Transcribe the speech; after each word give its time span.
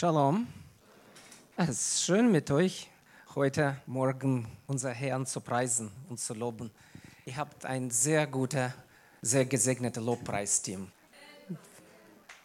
Shalom. 0.00 0.46
Es 1.56 1.70
ist 1.70 2.04
schön 2.04 2.30
mit 2.30 2.52
euch 2.52 2.88
heute 3.34 3.82
Morgen 3.84 4.46
unser 4.68 4.92
Herrn 4.92 5.26
zu 5.26 5.40
preisen 5.40 5.90
und 6.08 6.20
zu 6.20 6.34
loben. 6.34 6.70
Ihr 7.24 7.36
habt 7.36 7.66
ein 7.66 7.90
sehr 7.90 8.28
gutes, 8.28 8.70
sehr 9.22 9.44
gesegnetes 9.44 10.00
Lobpreisteam. 10.00 10.92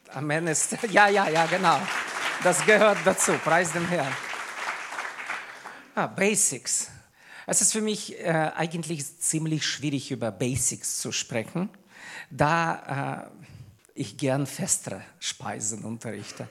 Amen 0.09 0.47
ist, 0.47 0.75
ja, 0.89 1.07
ja, 1.09 1.29
ja, 1.29 1.45
genau. 1.45 1.79
Das 2.43 2.65
gehört 2.65 2.97
dazu. 3.05 3.33
Preis 3.33 3.71
dem 3.71 3.87
Herrn. 3.87 4.11
Ah, 5.93 6.07
Basics. 6.07 6.89
Es 7.45 7.61
ist 7.61 7.71
für 7.71 7.81
mich 7.81 8.19
äh, 8.19 8.51
eigentlich 8.55 9.19
ziemlich 9.19 9.63
schwierig, 9.63 10.09
über 10.09 10.31
Basics 10.31 10.99
zu 10.99 11.11
sprechen, 11.11 11.69
da 12.31 13.29
äh, 13.29 13.43
ich 13.93 14.17
gern 14.17 14.47
festere 14.47 15.03
Speisen 15.19 15.83
unterrichte. 15.83 16.47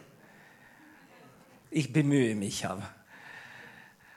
Ich 1.74 1.90
bemühe 1.90 2.34
mich 2.34 2.66
aber. 2.66 2.86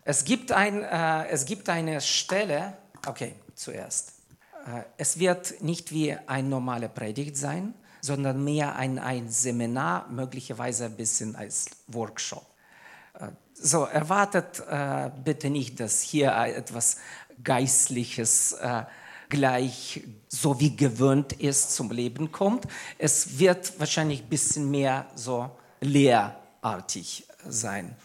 Es 0.03 0.25
gibt, 0.25 0.51
ein, 0.51 0.83
äh, 0.83 1.27
es 1.29 1.45
gibt 1.45 1.69
eine 1.69 2.01
Stelle, 2.01 2.73
okay, 3.07 3.33
zuerst. 3.55 4.11
Äh, 4.67 4.81
es 4.97 5.19
wird 5.19 5.63
nicht 5.63 5.93
wie 5.93 6.17
eine 6.27 6.49
normale 6.49 6.89
Predigt 6.89 7.37
sein, 7.37 7.73
sondern 8.01 8.43
mehr 8.43 8.75
ein, 8.75 8.99
ein 8.99 9.29
Seminar, 9.29 10.09
möglicherweise 10.09 10.85
ein 10.85 10.97
bisschen 10.97 11.37
als 11.37 11.67
Workshop. 11.87 12.45
Äh, 13.13 13.29
so, 13.53 13.85
erwartet 13.85 14.61
äh, 14.69 15.09
bitte 15.23 15.49
nicht, 15.49 15.79
dass 15.79 16.01
hier 16.01 16.35
etwas 16.35 16.97
Geistliches 17.41 18.51
äh, 18.51 18.83
gleich 19.29 20.03
so 20.27 20.59
wie 20.59 20.75
gewöhnt 20.75 21.31
ist 21.31 21.73
zum 21.73 21.89
Leben 21.89 22.33
kommt. 22.33 22.67
Es 22.97 23.39
wird 23.39 23.79
wahrscheinlich 23.79 24.23
ein 24.23 24.29
bisschen 24.29 24.69
mehr 24.69 25.05
so 25.15 25.49
lehrartig 25.79 27.25
sein. 27.47 27.95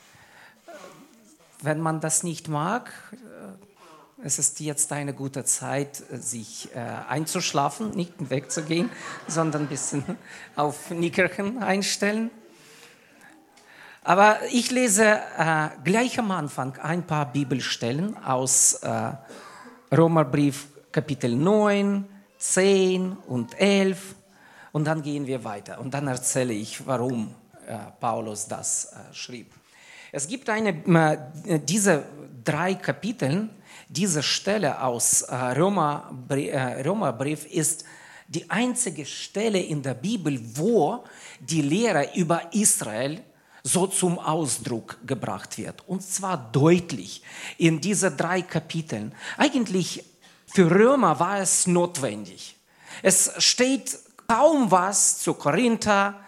Wenn 1.63 1.81
man 1.81 2.01
das 2.01 2.23
nicht 2.23 2.49
mag, 2.49 2.93
äh, 3.13 4.25
es 4.25 4.39
ist 4.39 4.61
jetzt 4.61 4.93
eine 4.93 5.15
gute 5.15 5.45
Zeit, 5.45 6.03
sich 6.13 6.69
äh, 6.75 6.79
einzuschlafen, 7.09 7.91
nicht 7.91 8.31
wegzugehen, 8.31 8.91
sondern 9.27 9.63
ein 9.63 9.69
bisschen 9.69 10.05
auf 10.57 10.91
Nickerchen 10.91 11.63
einstellen. 11.63 12.31
Aber 14.03 14.39
ich 14.51 14.71
lese 14.71 15.21
äh, 15.39 15.69
gleich 15.85 16.19
am 16.19 16.31
Anfang 16.31 16.79
ein 16.79 17.07
paar 17.07 17.33
Bibelstellen 17.33 18.17
aus 18.17 18.75
äh, 18.75 19.13
Romerbrief 19.95 20.69
Kapitel 20.93 21.37
9, 21.37 22.05
10 22.39 23.13
und 23.13 23.61
11 23.61 24.15
und 24.73 24.85
dann 24.87 25.03
gehen 25.03 25.27
wir 25.27 25.45
weiter 25.45 25.81
und 25.81 25.93
dann 25.93 26.09
erzähle 26.09 26.55
ich, 26.55 26.87
warum 26.87 27.29
äh, 27.29 27.40
Paulus 28.01 28.47
das 28.47 28.93
äh, 28.93 29.15
schrieb. 29.15 29.53
Es 30.13 30.27
gibt 30.27 30.49
eine, 30.49 30.71
äh, 31.47 31.61
diese 31.61 32.05
drei 32.45 32.75
Kapitel, 32.75 33.49
diese 33.89 34.23
Stelle 34.23 34.83
aus 34.83 35.23
äh, 35.23 35.35
Römerbrief, 35.35 36.53
äh, 36.53 36.83
Römerbrief 36.83 37.47
ist 37.47 37.85
die 38.27 38.49
einzige 38.49 39.05
Stelle 39.07 39.61
in 39.61 39.83
der 39.83 39.95
Bibel, 39.95 40.41
wo 40.55 41.05
die 41.41 41.63
Lehre 41.63 42.11
über 42.15 42.53
Israel 42.55 43.23
so 43.63 43.87
zum 43.87 44.19
Ausdruck 44.19 44.99
gebracht 45.07 45.59
wird. 45.59 45.87
Und 45.89 46.03
zwar 46.03 46.51
deutlich 46.53 47.23
in 47.59 47.81
diese 47.81 48.11
drei 48.11 48.43
Kapiteln. 48.43 49.13
Eigentlich 49.37 50.05
für 50.47 50.71
Römer 50.71 51.19
war 51.19 51.41
es 51.41 51.67
notwendig. 51.67 52.57
Es 53.03 53.33
steht 53.39 53.99
kaum 54.27 54.71
was 54.71 55.19
zu 55.19 55.35
Korinther 55.35 56.21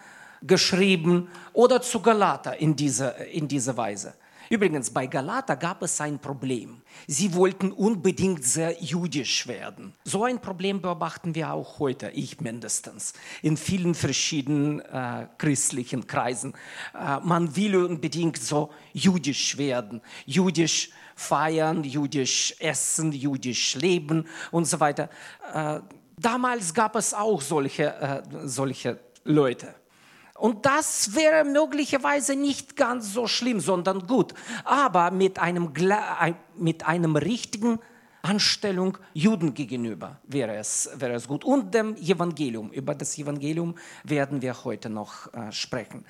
geschrieben 0.45 1.29
oder 1.53 1.81
zu 1.81 2.01
Galater 2.01 2.57
in 2.57 2.75
dieser, 2.75 3.25
in 3.27 3.47
dieser 3.47 3.75
Weise. 3.77 4.13
Übrigens, 4.49 4.91
bei 4.91 5.07
Galater 5.07 5.55
gab 5.55 5.81
es 5.81 5.99
ein 5.99 6.19
Problem. 6.19 6.81
Sie 7.07 7.33
wollten 7.33 7.71
unbedingt 7.71 8.43
sehr 8.43 8.79
jüdisch 8.79 9.47
werden. 9.47 9.93
So 10.03 10.25
ein 10.25 10.39
Problem 10.39 10.81
beobachten 10.81 11.33
wir 11.33 11.51
auch 11.53 11.79
heute, 11.79 12.09
ich 12.11 12.39
mindestens, 12.41 13.13
in 13.41 13.57
vielen 13.57 13.95
verschiedenen 13.95 14.81
äh, 14.81 15.27
christlichen 15.37 16.05
Kreisen. 16.05 16.53
Äh, 16.93 17.19
man 17.21 17.55
will 17.55 17.77
unbedingt 17.77 18.37
so 18.37 18.69
jüdisch 18.91 19.57
werden, 19.57 20.01
jüdisch 20.25 20.91
feiern, 21.15 21.83
jüdisch 21.83 22.55
essen, 22.59 23.11
jüdisch 23.11 23.75
leben 23.75 24.27
und 24.51 24.65
so 24.65 24.79
weiter. 24.79 25.09
Äh, 25.53 25.79
damals 26.19 26.73
gab 26.73 26.95
es 26.95 27.13
auch 27.13 27.41
solche, 27.41 27.95
äh, 27.95 28.21
solche 28.43 28.99
Leute. 29.23 29.73
Und 30.35 30.65
das 30.65 31.15
wäre 31.15 31.43
möglicherweise 31.45 32.35
nicht 32.35 32.75
ganz 32.75 33.13
so 33.13 33.27
schlimm, 33.27 33.59
sondern 33.59 34.07
gut. 34.07 34.33
Aber 34.63 35.11
mit 35.11 35.39
einem, 35.39 35.71
mit 36.55 36.85
einem 36.85 37.15
richtigen 37.15 37.79
Anstellung 38.23 38.97
Juden 39.13 39.53
gegenüber 39.53 40.19
wäre 40.23 40.55
es, 40.55 40.89
wäre 40.95 41.13
es 41.13 41.27
gut. 41.27 41.43
Und 41.43 41.73
dem 41.73 41.95
Evangelium. 41.97 42.71
Über 42.71 42.95
das 42.95 43.17
Evangelium 43.17 43.75
werden 44.03 44.41
wir 44.41 44.63
heute 44.63 44.89
noch 44.89 45.31
äh, 45.33 45.51
sprechen. 45.51 46.05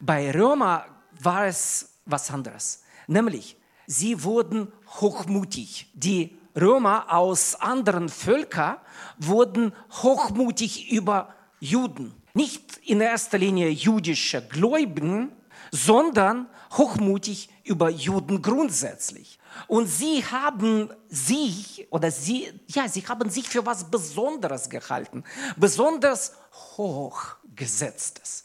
Bei 0.00 0.30
Römer 0.32 0.86
war 1.20 1.46
es 1.46 1.90
was 2.06 2.30
anderes. 2.30 2.82
Nämlich, 3.06 3.56
sie 3.86 4.24
wurden 4.24 4.72
hochmutig. 5.00 5.90
Die 5.94 6.38
Römer 6.58 7.12
aus 7.12 7.54
anderen 7.54 8.08
Völkern 8.08 8.78
wurden 9.18 9.72
hochmutig 10.02 10.90
über 10.90 11.34
Juden. 11.60 12.14
Nicht 12.34 12.67
in 12.88 13.00
erster 13.00 13.38
Linie 13.38 13.68
jüdische 13.68 14.42
Gläubigen, 14.46 15.32
sondern 15.70 16.48
hochmutig 16.72 17.50
über 17.64 17.90
Juden 17.90 18.40
grundsätzlich. 18.40 19.38
Und 19.66 19.86
sie 19.86 20.24
haben 20.24 20.90
sich 21.08 21.86
oder 21.90 22.10
sie 22.10 22.48
ja, 22.68 22.88
sie 22.88 23.06
haben 23.06 23.28
sich 23.28 23.48
für 23.48 23.66
was 23.66 23.90
Besonderes 23.90 24.70
gehalten, 24.70 25.24
besonders 25.56 26.32
hochgesetztes. 26.76 28.44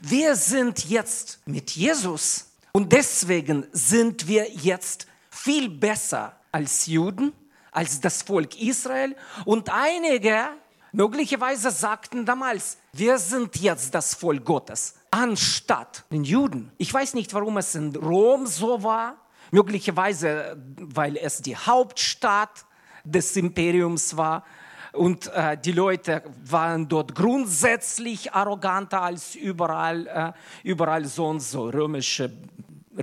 Wir 0.00 0.36
sind 0.36 0.88
jetzt 0.88 1.40
mit 1.46 1.70
Jesus 1.70 2.50
und 2.72 2.92
deswegen 2.92 3.66
sind 3.72 4.28
wir 4.28 4.50
jetzt 4.50 5.06
viel 5.30 5.68
besser 5.68 6.36
als 6.52 6.86
Juden, 6.86 7.32
als 7.72 8.00
das 8.00 8.22
Volk 8.22 8.60
Israel. 8.60 9.16
Und 9.44 9.70
einige 9.70 10.50
möglicherweise 10.92 11.70
sagten 11.70 12.26
damals, 12.26 12.78
wir 12.92 13.18
sind 13.18 13.56
jetzt 13.56 13.94
das 13.94 14.14
Volk 14.14 14.44
Gottes, 14.44 14.94
anstatt 15.10 16.04
den 16.10 16.24
Juden. 16.24 16.72
Ich 16.78 16.92
weiß 16.92 17.14
nicht, 17.14 17.32
warum 17.34 17.56
es 17.58 17.74
in 17.74 17.94
Rom 17.96 18.46
so 18.46 18.82
war. 18.82 19.16
Möglicherweise, 19.50 20.56
weil 20.78 21.16
es 21.16 21.42
die 21.42 21.56
Hauptstadt 21.56 22.66
des 23.04 23.36
Imperiums 23.36 24.16
war. 24.16 24.44
Und 24.92 25.28
äh, 25.28 25.56
die 25.56 25.72
Leute 25.72 26.22
waren 26.44 26.88
dort 26.88 27.14
grundsätzlich 27.14 28.32
arroganter 28.32 29.02
als 29.02 29.34
überall, 29.34 30.06
äh, 30.06 30.32
überall 30.68 31.04
sonst, 31.04 31.52
so 31.52 31.68
römische 31.68 32.32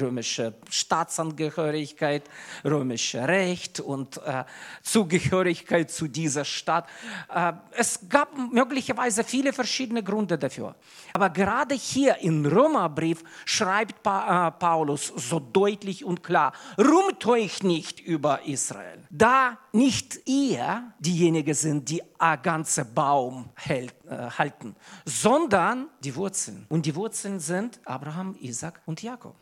römische 0.02 0.54
Staatsangehörigkeit, 0.70 2.24
römische 2.64 3.28
Recht 3.28 3.80
und 3.80 4.18
äh, 4.26 4.44
Zugehörigkeit 4.82 5.92
zu 5.92 6.08
dieser 6.08 6.46
Stadt. 6.46 6.88
Äh, 7.34 7.54
es 7.72 8.00
gab 8.10 8.38
möglicherweise 8.52 9.24
viele 9.24 9.54
verschiedene 9.54 10.04
Gründe 10.04 10.38
dafür. 10.38 10.76
Aber 11.14 11.30
gerade 11.30 11.76
hier 11.76 12.18
im 12.18 12.46
Römerbrief 12.46 13.24
schreibt 13.46 14.04
pa 14.04 14.48
äh, 14.48 14.52
Paulus 14.52 15.14
so 15.16 15.40
deutlich 15.40 16.06
und 16.06 16.24
klar, 16.24 16.54
ruht 16.78 17.26
euch 17.26 17.64
nicht 17.64 18.00
über 18.00 18.46
Israel, 18.46 19.04
da 19.10 19.58
nicht 19.72 20.20
ihr 20.26 20.94
diejenigen 21.00 21.54
sind, 21.54 21.90
die 21.90 22.02
ein 22.20 22.42
ganzer 22.42 22.86
Baum 22.86 23.50
hält, 23.56 23.94
äh, 24.10 24.30
halten, 24.30 24.76
sondern 25.06 25.90
die 26.00 26.16
Wurzeln. 26.16 26.66
Und 26.70 26.86
die 26.86 26.96
Wurzeln 26.96 27.40
sind 27.40 27.80
Abraham, 27.86 28.36
Isaac 28.40 28.82
und 28.86 29.02
Jakob. 29.02 29.36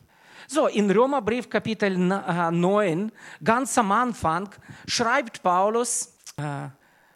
So, 0.48 0.66
in 0.66 0.90
Römerbrief 0.90 1.48
Kapitel 1.50 1.96
9, 1.96 3.08
äh, 3.08 3.12
ganz 3.42 3.76
am 3.78 3.92
Anfang, 3.92 4.48
schreibt 4.86 5.42
Paulus, 5.42 6.12
äh, 6.36 6.68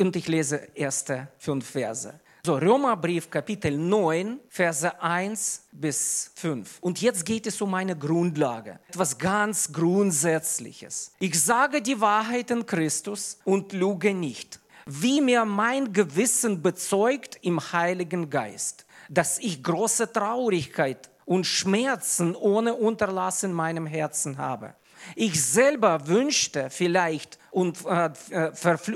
und 0.02 0.16
ich 0.16 0.28
lese 0.28 0.68
erste 0.74 1.28
fünf 1.38 1.70
Verse. 1.70 2.18
So, 2.44 2.56
Römerbrief 2.56 3.30
Kapitel 3.30 3.76
9, 3.76 4.40
Verse 4.48 5.02
1 5.02 5.64
bis 5.72 6.30
5. 6.36 6.78
Und 6.80 7.02
jetzt 7.02 7.26
geht 7.26 7.46
es 7.46 7.60
um 7.60 7.74
eine 7.74 7.94
Grundlage, 7.94 8.78
etwas 8.88 9.18
ganz 9.18 9.70
Grundsätzliches. 9.70 11.12
Ich 11.18 11.38
sage 11.38 11.82
die 11.82 12.00
Wahrheit 12.00 12.50
in 12.50 12.64
Christus 12.64 13.38
und 13.44 13.74
lüge 13.74 14.14
nicht, 14.14 14.58
wie 14.86 15.20
mir 15.20 15.44
mein 15.44 15.92
Gewissen 15.92 16.62
bezeugt 16.62 17.38
im 17.42 17.60
Heiligen 17.60 18.30
Geist, 18.30 18.86
dass 19.10 19.38
ich 19.38 19.62
große 19.62 20.10
Traurigkeit 20.10 21.09
und 21.30 21.46
Schmerzen 21.46 22.34
ohne 22.34 22.74
Unterlass 22.74 23.44
in 23.44 23.52
meinem 23.52 23.86
Herzen 23.86 24.36
habe. 24.36 24.74
Ich 25.14 25.40
selber 25.40 26.08
wünschte 26.08 26.70
vielleicht 26.70 27.38
und 27.52 27.86
äh, 27.86 28.10
äh 28.30 28.50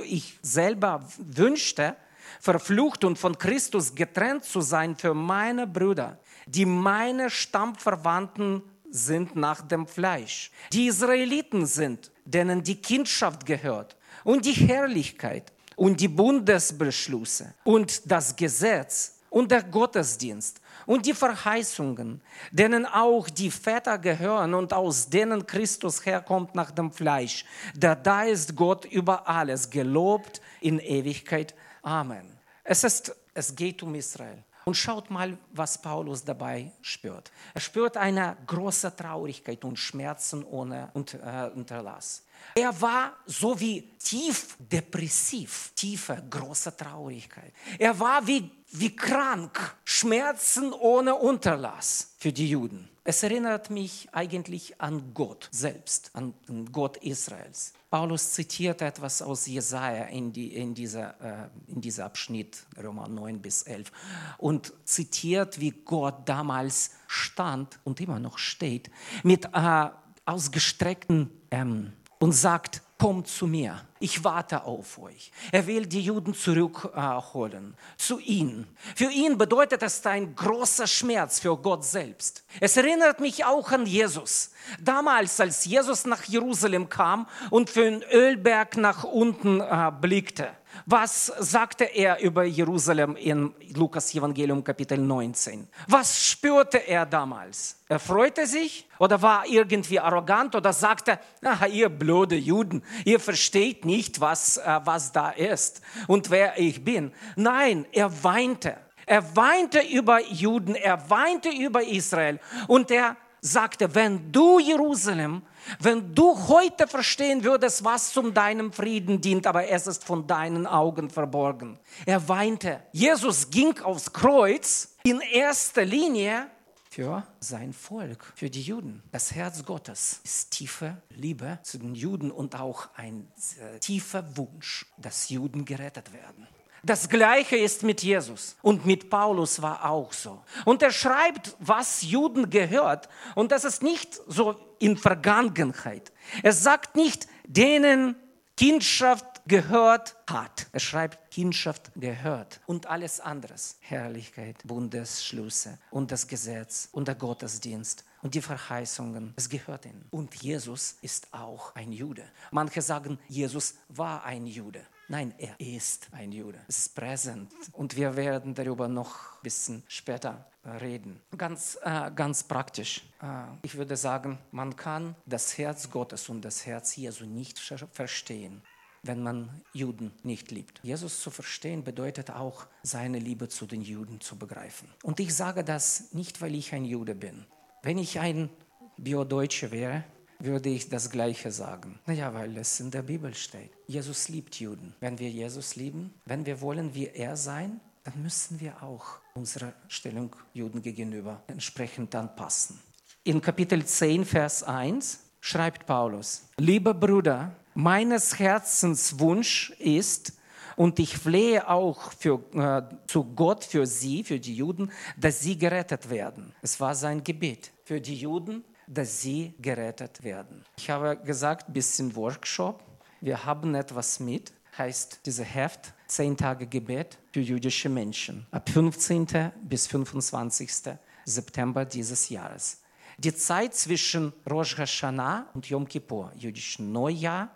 ich 0.04 0.40
selber 0.42 1.04
wünschte, 1.16 1.94
verflucht 2.40 3.04
und 3.04 3.20
von 3.20 3.38
Christus 3.38 3.94
getrennt 3.94 4.42
zu 4.42 4.62
sein 4.62 4.96
für 4.96 5.14
meine 5.14 5.68
Brüder, 5.68 6.18
die 6.46 6.66
meine 6.66 7.30
Stammverwandten 7.30 8.64
sind 8.90 9.36
nach 9.36 9.62
dem 9.62 9.86
Fleisch, 9.86 10.50
die 10.72 10.88
Israeliten 10.88 11.66
sind, 11.66 12.10
denen 12.24 12.64
die 12.64 12.82
Kindschaft 12.82 13.46
gehört 13.46 13.96
und 14.24 14.44
die 14.44 14.54
Herrlichkeit 14.54 15.52
und 15.76 16.00
die 16.00 16.08
Bundesbeschlüsse 16.08 17.54
und 17.62 18.10
das 18.10 18.34
Gesetz 18.34 19.13
und 19.34 19.50
der 19.50 19.64
Gottesdienst 19.64 20.60
und 20.86 21.06
die 21.06 21.12
Verheißungen, 21.12 22.20
denen 22.52 22.86
auch 22.86 23.28
die 23.28 23.50
Väter 23.50 23.98
gehören 23.98 24.54
und 24.54 24.72
aus 24.72 25.08
denen 25.08 25.44
Christus 25.44 26.06
herkommt 26.06 26.54
nach 26.54 26.70
dem 26.70 26.92
Fleisch. 26.92 27.44
Da 27.74 27.96
da 27.96 28.22
ist 28.22 28.54
Gott 28.54 28.84
über 28.84 29.26
alles 29.28 29.68
gelobt 29.68 30.40
in 30.60 30.78
Ewigkeit. 30.78 31.52
Amen. 31.82 32.38
Es, 32.62 32.84
ist, 32.84 33.12
es 33.34 33.56
geht 33.56 33.82
um 33.82 33.96
Israel. 33.96 34.44
Und 34.66 34.76
schaut 34.76 35.10
mal, 35.10 35.36
was 35.52 35.82
Paulus 35.82 36.24
dabei 36.24 36.70
spürt. 36.80 37.32
Er 37.54 37.60
spürt 37.60 37.96
eine 37.96 38.36
große 38.46 38.94
Traurigkeit 38.94 39.64
und 39.64 39.76
Schmerzen 39.76 40.44
ohne 40.44 40.90
äh, 40.94 41.50
Unterlass. 41.56 42.22
Er 42.54 42.80
war 42.80 43.16
so 43.26 43.58
wie 43.58 43.82
tief 43.98 44.56
depressiv, 44.58 45.72
tiefe, 45.74 46.22
große 46.30 46.76
Traurigkeit. 46.76 47.52
Er 47.78 47.98
war 47.98 48.26
wie, 48.26 48.50
wie 48.70 48.94
krank, 48.94 49.76
Schmerzen 49.84 50.72
ohne 50.72 51.14
Unterlass 51.14 52.14
für 52.18 52.32
die 52.32 52.50
Juden. 52.50 52.88
Es 53.06 53.22
erinnert 53.22 53.68
mich 53.68 54.08
eigentlich 54.12 54.80
an 54.80 55.12
Gott 55.12 55.48
selbst, 55.50 56.10
an 56.14 56.32
Gott 56.72 56.96
Israels. 56.98 57.74
Paulus 57.90 58.32
zitiert 58.32 58.80
etwas 58.80 59.20
aus 59.20 59.46
Jesaja 59.46 60.06
in, 60.06 60.32
die, 60.32 60.54
in, 60.54 60.74
dieser, 60.74 61.20
äh, 61.20 61.48
in 61.70 61.82
dieser 61.82 62.06
Abschnitt, 62.06 62.64
Römer 62.82 63.06
9 63.06 63.42
bis 63.42 63.62
11, 63.64 63.92
und 64.38 64.72
zitiert, 64.84 65.60
wie 65.60 65.70
Gott 65.70 66.26
damals 66.28 66.92
stand 67.06 67.78
und 67.84 68.00
immer 68.00 68.18
noch 68.18 68.38
steht, 68.38 68.90
mit 69.22 69.44
äh, 69.52 69.90
ausgestreckten 70.24 71.30
Armen 71.50 71.92
und 72.18 72.32
sagt, 72.32 72.82
kommt 72.98 73.28
zu 73.28 73.46
mir, 73.46 73.82
ich 74.00 74.24
warte 74.24 74.64
auf 74.64 74.98
euch. 74.98 75.30
Er 75.52 75.66
will 75.66 75.84
die 75.84 76.00
Juden 76.00 76.32
zurückholen, 76.32 77.76
zu 77.98 78.18
ihm. 78.18 78.66
Für 78.94 79.10
ihn 79.10 79.36
bedeutet 79.36 79.82
es 79.82 80.06
ein 80.06 80.34
großer 80.34 80.86
Schmerz 80.86 81.40
für 81.40 81.56
Gott 81.56 81.84
selbst. 81.84 82.44
Es 82.60 82.76
erinnert 82.76 83.20
mich 83.20 83.44
auch 83.44 83.70
an 83.72 83.84
Jesus. 83.84 84.52
Damals, 84.80 85.38
als 85.38 85.66
Jesus 85.66 86.06
nach 86.06 86.22
Jerusalem 86.24 86.88
kam 86.88 87.26
und 87.50 87.68
für 87.68 87.84
den 87.84 88.02
Ölberg 88.04 88.78
nach 88.78 89.04
unten 89.04 89.60
äh, 89.60 89.92
blickte 90.00 90.48
was 90.86 91.26
sagte 91.38 91.84
er 91.84 92.20
über 92.20 92.44
Jerusalem 92.44 93.16
in 93.16 93.54
Lukas 93.74 94.14
Evangelium 94.14 94.62
Kapitel 94.62 94.98
19? 94.98 95.68
Was 95.88 96.24
spürte 96.24 96.78
er 96.78 97.06
damals? 97.06 97.80
Er 97.88 97.98
freute 97.98 98.46
sich 98.46 98.86
oder 98.98 99.20
war 99.20 99.46
irgendwie 99.46 100.00
arrogant 100.00 100.54
oder 100.54 100.72
sagte, 100.72 101.18
aha, 101.42 101.66
ihr 101.66 101.88
blöde 101.88 102.36
Juden, 102.36 102.82
ihr 103.04 103.20
versteht 103.20 103.84
nicht, 103.84 104.20
was, 104.20 104.56
äh, 104.56 104.80
was 104.84 105.12
da 105.12 105.30
ist 105.30 105.80
und 106.06 106.30
wer 106.30 106.58
ich 106.58 106.84
bin. 106.84 107.12
Nein, 107.36 107.86
er 107.92 108.24
weinte. 108.24 108.76
Er 109.06 109.36
weinte 109.36 109.80
über 109.80 110.22
Juden, 110.22 110.74
er 110.74 111.10
weinte 111.10 111.50
über 111.50 111.82
Israel 111.82 112.40
und 112.68 112.90
er 112.90 113.16
sagte, 113.40 113.94
wenn 113.94 114.32
du 114.32 114.58
Jerusalem 114.58 115.42
wenn 115.80 116.14
du 116.14 116.48
heute 116.48 116.86
verstehen 116.86 117.44
würdest, 117.44 117.84
was 117.84 118.12
zum 118.12 118.34
deinem 118.34 118.72
Frieden 118.72 119.20
dient, 119.20 119.46
aber 119.46 119.68
es 119.68 119.86
ist 119.86 120.04
von 120.04 120.26
deinen 120.26 120.66
Augen 120.66 121.10
verborgen. 121.10 121.78
Er 122.06 122.28
weinte. 122.28 122.82
Jesus 122.92 123.50
ging 123.50 123.78
aufs 123.80 124.12
Kreuz 124.12 124.96
in 125.04 125.20
erster 125.20 125.84
Linie 125.84 126.46
für 126.94 127.26
sein 127.40 127.72
Volk, 127.72 128.32
für 128.36 128.48
die 128.48 128.62
Juden. 128.62 129.02
Das 129.10 129.34
Herz 129.34 129.64
Gottes 129.64 130.20
ist 130.22 130.52
tiefe 130.52 131.02
Liebe 131.10 131.58
zu 131.62 131.78
den 131.78 131.96
Juden 131.96 132.30
und 132.30 132.54
auch 132.54 132.88
ein 132.94 133.26
äh, 133.58 133.80
tiefer 133.80 134.36
Wunsch, 134.36 134.86
dass 134.96 135.28
Juden 135.28 135.64
gerettet 135.64 136.12
werden. 136.12 136.46
Das 136.84 137.08
gleiche 137.08 137.56
ist 137.56 137.82
mit 137.82 138.02
Jesus 138.02 138.56
und 138.60 138.84
mit 138.84 139.08
Paulus 139.08 139.62
war 139.62 139.88
auch 139.88 140.12
so. 140.12 140.42
Und 140.64 140.82
er 140.82 140.90
schreibt, 140.90 141.56
was 141.58 142.02
Juden 142.02 142.50
gehört. 142.50 143.08
Und 143.34 143.52
das 143.52 143.64
ist 143.64 143.82
nicht 143.82 144.20
so 144.26 144.56
in 144.78 144.96
Vergangenheit. 144.96 146.12
Er 146.42 146.52
sagt 146.52 146.94
nicht, 146.94 147.26
denen 147.46 148.16
Kindschaft 148.56 149.42
gehört 149.46 150.16
hat. 150.28 150.66
Er 150.72 150.80
schreibt, 150.80 151.30
Kindschaft 151.30 151.90
gehört 151.96 152.60
und 152.66 152.86
alles 152.86 153.20
anderes. 153.20 153.78
Herrlichkeit, 153.80 154.56
Bundesschlüsse 154.64 155.78
und 155.90 156.12
das 156.12 156.28
Gesetz 156.28 156.88
und 156.92 157.08
der 157.08 157.14
Gottesdienst 157.14 158.04
und 158.22 158.34
die 158.34 158.42
Verheißungen. 158.42 159.34
Es 159.36 159.48
gehört 159.48 159.86
ihnen. 159.86 160.04
Und 160.10 160.34
Jesus 160.36 160.96
ist 161.02 161.32
auch 161.32 161.74
ein 161.74 161.92
Jude. 161.92 162.24
Manche 162.50 162.80
sagen, 162.80 163.18
Jesus 163.28 163.74
war 163.88 164.24
ein 164.24 164.46
Jude. 164.46 164.86
Nein, 165.08 165.34
er 165.38 165.58
ist 165.60 166.08
ein 166.12 166.32
Jude. 166.32 166.58
Es 166.66 166.78
ist 166.78 166.94
präsent. 166.94 167.52
Und 167.72 167.96
wir 167.96 168.16
werden 168.16 168.54
darüber 168.54 168.88
noch 168.88 169.36
ein 169.36 169.42
bisschen 169.42 169.82
später 169.86 170.46
reden. 170.80 171.20
Ganz, 171.36 171.78
äh, 171.82 172.10
ganz 172.14 172.42
praktisch. 172.44 173.02
Äh, 173.22 173.44
ich 173.62 173.74
würde 173.74 173.96
sagen, 173.96 174.38
man 174.50 174.74
kann 174.76 175.14
das 175.26 175.58
Herz 175.58 175.90
Gottes 175.90 176.28
und 176.28 176.42
das 176.42 176.64
Herz 176.64 176.96
Jesu 176.96 177.26
nicht 177.26 177.58
verstehen, 177.58 178.62
wenn 179.02 179.22
man 179.22 179.50
Juden 179.74 180.12
nicht 180.22 180.50
liebt. 180.50 180.80
Jesus 180.82 181.20
zu 181.20 181.30
verstehen 181.30 181.84
bedeutet 181.84 182.30
auch, 182.30 182.66
seine 182.82 183.18
Liebe 183.18 183.48
zu 183.48 183.66
den 183.66 183.82
Juden 183.82 184.20
zu 184.20 184.36
begreifen. 184.36 184.88
Und 185.02 185.20
ich 185.20 185.34
sage 185.34 185.64
das 185.64 186.12
nicht, 186.12 186.40
weil 186.40 186.54
ich 186.54 186.72
ein 186.72 186.86
Jude 186.86 187.14
bin. 187.14 187.44
Wenn 187.82 187.98
ich 187.98 188.18
ein 188.18 188.48
Biodeutscher 188.96 189.70
wäre, 189.70 190.04
würde 190.44 190.68
ich 190.68 190.88
das 190.88 191.10
Gleiche 191.10 191.50
sagen. 191.50 191.98
Naja, 192.06 192.32
weil 192.34 192.56
es 192.56 192.80
in 192.80 192.90
der 192.90 193.02
Bibel 193.02 193.34
steht. 193.34 193.70
Jesus 193.86 194.28
liebt 194.28 194.54
Juden. 194.56 194.94
Wenn 195.00 195.18
wir 195.18 195.30
Jesus 195.30 195.76
lieben, 195.76 196.14
wenn 196.24 196.46
wir 196.46 196.60
wollen 196.60 196.94
wie 196.94 197.06
er 197.06 197.36
sein, 197.36 197.80
dann 198.04 198.22
müssen 198.22 198.60
wir 198.60 198.82
auch 198.82 199.18
unsere 199.34 199.72
Stellung 199.88 200.36
Juden 200.52 200.82
gegenüber 200.82 201.42
entsprechend 201.46 202.14
anpassen. 202.14 202.78
In 203.24 203.40
Kapitel 203.40 203.84
10, 203.84 204.24
Vers 204.24 204.62
1 204.62 205.20
schreibt 205.40 205.86
Paulus, 205.86 206.42
lieber 206.58 206.92
Bruder, 206.92 207.56
meines 207.74 208.38
Herzens 208.38 209.18
Wunsch 209.18 209.70
ist, 209.78 210.34
und 210.76 210.98
ich 210.98 211.16
flehe 211.16 211.68
auch 211.68 212.12
für, 212.12 212.40
äh, 212.54 212.82
zu 213.06 213.24
Gott 213.24 213.64
für 213.64 213.86
sie, 213.86 214.24
für 214.24 214.40
die 214.40 214.56
Juden, 214.56 214.90
dass 215.16 215.40
sie 215.40 215.56
gerettet 215.56 216.10
werden. 216.10 216.52
Es 216.62 216.80
war 216.80 216.94
sein 216.94 217.22
Gebet 217.22 217.70
für 217.84 218.00
die 218.00 218.16
Juden, 218.16 218.64
dass 218.86 219.22
sie 219.22 219.54
gerettet 219.60 220.22
werden. 220.22 220.64
Ich 220.76 220.90
habe 220.90 221.16
gesagt, 221.16 221.72
bisschen 221.72 222.14
Workshop. 222.16 222.82
Wir 223.20 223.44
haben 223.44 223.74
etwas 223.74 224.20
mit, 224.20 224.52
heißt 224.76 225.20
diese 225.24 225.44
Heft, 225.44 225.94
10 226.08 226.36
Tage 226.36 226.66
Gebet 226.66 227.18
für 227.32 227.40
jüdische 227.40 227.88
Menschen, 227.88 228.46
ab 228.50 228.68
15. 228.68 229.52
bis 229.62 229.86
25. 229.86 230.96
September 231.24 231.84
dieses 231.84 232.28
Jahres. 232.28 232.82
Die 233.18 233.34
Zeit 233.34 233.74
zwischen 233.74 234.32
Rosh 234.48 234.76
Hashanah 234.76 235.46
und 235.54 235.68
Yom 235.68 235.88
Kippur, 235.88 236.32
jüdischen 236.36 236.92
Neujahr 236.92 237.48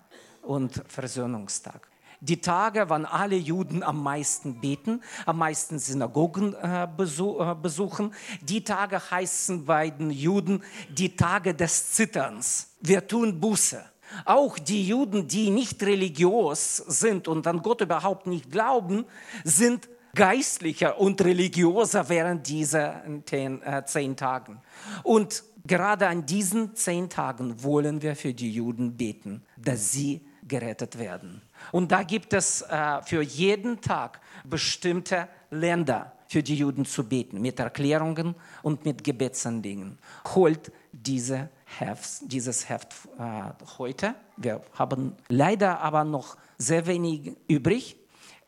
und 0.42 0.82
Versöhnungstag 0.86 1.88
die 2.20 2.40
Tage, 2.40 2.88
wann 2.88 3.04
alle 3.04 3.36
Juden 3.36 3.82
am 3.82 4.02
meisten 4.02 4.60
beten, 4.60 5.02
am 5.26 5.38
meisten 5.38 5.78
Synagogen 5.78 6.54
äh, 6.54 6.84
äh, 6.84 7.54
besuchen. 7.60 8.14
Die 8.42 8.64
Tage 8.64 9.10
heißen 9.10 9.64
bei 9.64 9.90
den 9.90 10.10
Juden 10.10 10.62
die 10.90 11.16
Tage 11.16 11.54
des 11.54 11.92
Zitterns. 11.92 12.70
Wir 12.80 13.06
tun 13.06 13.40
Buße. 13.40 13.82
Auch 14.24 14.58
die 14.58 14.86
Juden, 14.86 15.28
die 15.28 15.50
nicht 15.50 15.82
religiös 15.82 16.76
sind 16.76 17.28
und 17.28 17.46
an 17.46 17.62
Gott 17.62 17.82
überhaupt 17.82 18.26
nicht 18.26 18.50
glauben, 18.50 19.04
sind 19.44 19.88
geistlicher 20.14 20.98
und 20.98 21.22
religiöser 21.22 22.08
während 22.08 22.48
dieser 22.48 23.02
zehn, 23.26 23.62
äh, 23.62 23.84
zehn 23.84 24.16
Tagen. 24.16 24.60
Und 25.02 25.44
gerade 25.66 26.08
an 26.08 26.26
diesen 26.26 26.74
zehn 26.74 27.10
Tagen 27.10 27.62
wollen 27.62 28.02
wir 28.02 28.16
für 28.16 28.32
die 28.32 28.50
Juden 28.50 28.96
beten, 28.96 29.44
dass 29.56 29.92
sie 29.92 30.22
gerettet 30.48 30.98
werden. 30.98 31.42
Und 31.72 31.92
da 31.92 32.02
gibt 32.02 32.32
es 32.32 32.62
äh, 32.62 33.02
für 33.02 33.22
jeden 33.22 33.80
Tag 33.80 34.20
bestimmte 34.44 35.28
Länder 35.50 36.12
für 36.28 36.42
die 36.42 36.56
Juden 36.56 36.84
zu 36.84 37.04
beten, 37.08 37.40
mit 37.40 37.58
Erklärungen 37.58 38.34
und 38.62 38.84
mit 38.84 39.02
Gebetsanliegen. 39.02 39.98
Holt 40.34 40.70
diese 40.92 41.48
Heft, 41.78 42.20
dieses 42.22 42.68
Heft 42.68 42.94
äh, 43.18 43.42
heute. 43.78 44.14
Wir 44.36 44.60
haben 44.74 45.16
leider 45.28 45.80
aber 45.80 46.04
noch 46.04 46.36
sehr 46.58 46.86
wenig 46.86 47.36
übrig. 47.48 47.96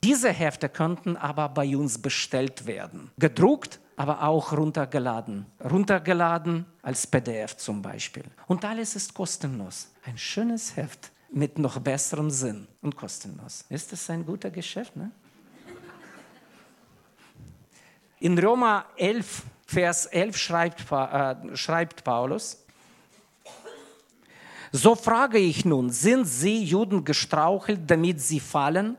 Diese 0.02 0.30
Hefte 0.30 0.68
könnten 0.68 1.16
aber 1.16 1.48
bei 1.48 1.76
uns 1.76 2.00
bestellt 2.00 2.66
werden. 2.66 3.10
Gedruckt, 3.18 3.80
aber 3.96 4.22
auch 4.22 4.52
runtergeladen. 4.52 5.46
Runtergeladen 5.62 6.64
als 6.82 7.06
PDF 7.06 7.56
zum 7.58 7.82
Beispiel. 7.82 8.24
Und 8.46 8.64
alles 8.64 8.96
ist 8.96 9.12
kostenlos. 9.12 9.90
Ein 10.04 10.16
schönes 10.16 10.76
Heft 10.76 11.12
mit 11.32 11.58
noch 11.58 11.78
besserem 11.80 12.30
Sinn 12.30 12.66
und 12.82 12.96
kostenlos. 12.96 13.64
Ist 13.68 13.92
das 13.92 14.10
ein 14.10 14.24
guter 14.24 14.50
Geschäft? 14.50 14.96
Ne? 14.96 15.10
In 18.18 18.38
Römer 18.38 18.84
11, 18.96 19.42
Vers 19.66 20.06
11 20.06 20.36
schreibt, 20.36 20.92
äh, 20.92 21.56
schreibt 21.56 22.04
Paulus, 22.04 22.58
so 24.72 24.94
frage 24.94 25.38
ich 25.38 25.64
nun, 25.64 25.90
sind 25.90 26.26
sie 26.26 26.62
Juden 26.62 27.04
gestrauchelt, 27.04 27.80
damit 27.90 28.20
sie 28.20 28.38
fallen? 28.38 28.96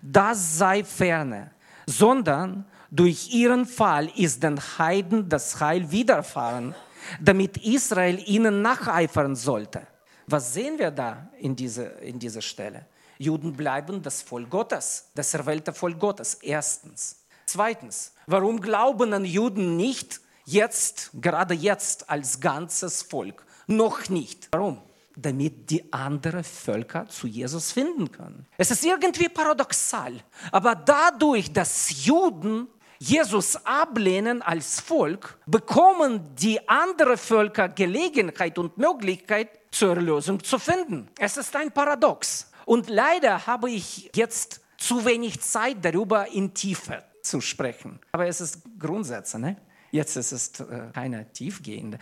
Das 0.00 0.56
sei 0.56 0.82
ferne, 0.82 1.50
sondern 1.86 2.64
durch 2.90 3.32
ihren 3.32 3.66
Fall 3.66 4.10
ist 4.16 4.42
den 4.42 4.58
Heiden 4.58 5.28
das 5.28 5.60
Heil 5.60 5.90
widerfahren, 5.90 6.74
damit 7.20 7.58
Israel 7.58 8.22
ihnen 8.26 8.62
nacheifern 8.62 9.36
sollte. 9.36 9.86
Was 10.30 10.54
sehen 10.54 10.78
wir 10.78 10.92
da 10.92 11.28
in 11.40 11.56
dieser, 11.56 11.98
in 11.98 12.16
dieser 12.16 12.40
Stelle? 12.40 12.86
Juden 13.18 13.52
bleiben 13.52 14.00
das 14.00 14.22
Volk 14.22 14.48
Gottes, 14.48 15.10
das 15.12 15.34
erwählte 15.34 15.72
Volk 15.72 15.98
Gottes, 15.98 16.34
erstens. 16.34 17.16
Zweitens, 17.46 18.12
warum 18.28 18.60
glauben 18.60 19.12
an 19.12 19.24
Juden 19.24 19.76
nicht 19.76 20.20
jetzt, 20.44 21.10
gerade 21.20 21.54
jetzt 21.54 22.08
als 22.08 22.38
ganzes 22.38 23.02
Volk? 23.02 23.44
Noch 23.66 24.08
nicht. 24.08 24.48
Warum? 24.52 24.80
Damit 25.16 25.68
die 25.68 25.92
anderen 25.92 26.44
Völker 26.44 27.08
zu 27.08 27.26
Jesus 27.26 27.72
finden 27.72 28.12
können. 28.12 28.46
Es 28.56 28.70
ist 28.70 28.84
irgendwie 28.84 29.28
paradoxal, 29.28 30.12
aber 30.52 30.76
dadurch, 30.76 31.52
dass 31.52 32.06
Juden 32.06 32.68
Jesus 33.00 33.56
ablehnen 33.64 34.42
als 34.42 34.78
Volk, 34.78 35.38
bekommen 35.46 36.36
die 36.36 36.68
anderen 36.68 37.16
Völker 37.16 37.68
Gelegenheit 37.68 38.58
und 38.58 38.78
Möglichkeit 38.78 39.59
zur 39.70 39.96
Erlösung 39.96 40.42
zu 40.42 40.58
finden. 40.58 41.08
Es 41.18 41.36
ist 41.36 41.54
ein 41.56 41.70
Paradox. 41.70 42.50
Und 42.64 42.88
leider 42.88 43.46
habe 43.46 43.70
ich 43.70 44.10
jetzt 44.14 44.60
zu 44.76 45.04
wenig 45.04 45.40
Zeit 45.40 45.84
darüber 45.84 46.26
in 46.28 46.54
Tiefe 46.54 47.04
zu 47.22 47.40
sprechen. 47.40 48.00
Aber 48.12 48.26
es 48.26 48.40
ist 48.40 48.60
Grundsätze. 48.78 49.38
Ne? 49.38 49.56
Jetzt 49.90 50.16
ist 50.16 50.32
es 50.32 50.60
äh, 50.60 50.88
keine 50.92 51.32
tiefgehende, 51.32 51.98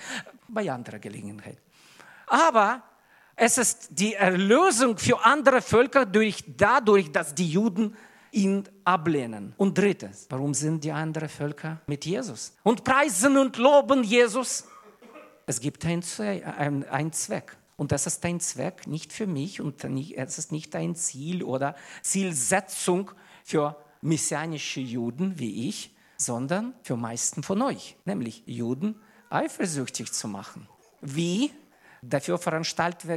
bei 0.49 0.71
anderer 0.71 0.99
Gelegenheit. 0.99 1.59
Aber 2.27 2.83
es 3.35 3.59
ist 3.59 3.89
die 3.91 4.15
Erlösung 4.15 4.99
für 4.99 5.25
andere 5.25 5.63
Völker 5.63 6.05
durch, 6.05 6.45
dadurch, 6.57 7.11
dass 7.13 7.35
die 7.35 7.49
Juden 7.49 7.97
ihn 8.33 8.69
ablehnen. 8.85 9.55
Und 9.57 9.79
drittens, 9.79 10.27
warum 10.29 10.55
sind 10.55 10.85
die 10.85 10.93
anderen 10.93 11.29
Völker 11.29 11.81
mit 11.87 12.05
Jesus? 12.05 12.55
Und 12.63 12.85
preisen 12.85 13.37
und 13.37 13.57
loben 13.57 14.03
Jesus. 14.03 14.65
Es 15.49 15.61
gibt 15.61 15.85
einen 15.87 16.03
Zweck. 16.03 17.57
Und 17.79 17.91
das 17.91 18.07
ist 18.07 18.23
ein 18.27 18.39
Zweck 18.39 18.87
nicht 18.87 19.15
für 19.15 19.27
mich 19.27 19.63
und 19.63 19.83
es 19.83 20.39
ist 20.39 20.53
nicht 20.53 20.77
ein 20.77 20.95
Ziel 20.95 21.43
oder 21.43 21.75
Zielsetzung 22.03 23.13
für 23.45 23.83
messianische 24.03 24.81
Juden 24.81 25.39
wie 25.39 25.69
ich, 25.71 25.97
sondern 26.19 26.75
für 26.83 26.99
meisten 26.99 27.43
von 27.43 27.63
euch, 27.63 27.97
nämlich 28.05 28.43
Juden 28.45 29.01
eifersüchtig 29.31 30.13
zu 30.13 30.29
machen. 30.29 30.69
Wie? 31.01 31.51
Dafür 32.03 32.37
veranstalten 32.39 33.09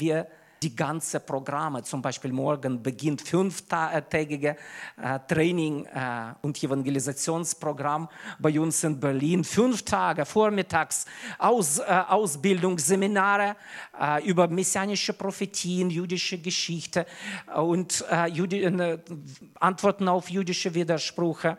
wir 0.00 0.26
die 0.62 0.74
ganzen 0.74 1.20
Programme. 1.24 1.82
Zum 1.82 2.02
Beispiel 2.02 2.32
morgen 2.32 2.82
beginnt 2.82 3.22
fünftägige 3.22 4.56
äh, 5.00 5.18
Training 5.26 5.84
äh, 5.86 6.34
und 6.42 6.62
Evangelisationsprogramm 6.62 8.08
bei 8.38 8.58
uns 8.58 8.82
in 8.84 8.98
Berlin. 8.98 9.44
Fünf 9.44 9.82
Tage 9.84 10.24
vormittags 10.24 11.06
Aus, 11.38 11.78
äh, 11.78 11.84
Ausbildung, 12.08 12.78
Seminare 12.78 13.56
über 14.24 14.46
messianische 14.48 15.12
Prophetien, 15.12 15.90
jüdische 15.90 16.38
Geschichte 16.38 17.04
und 17.56 18.04
äh, 18.10 18.98
Antworten 19.58 20.08
auf 20.08 20.30
jüdische 20.30 20.72
Widersprüche, 20.72 21.58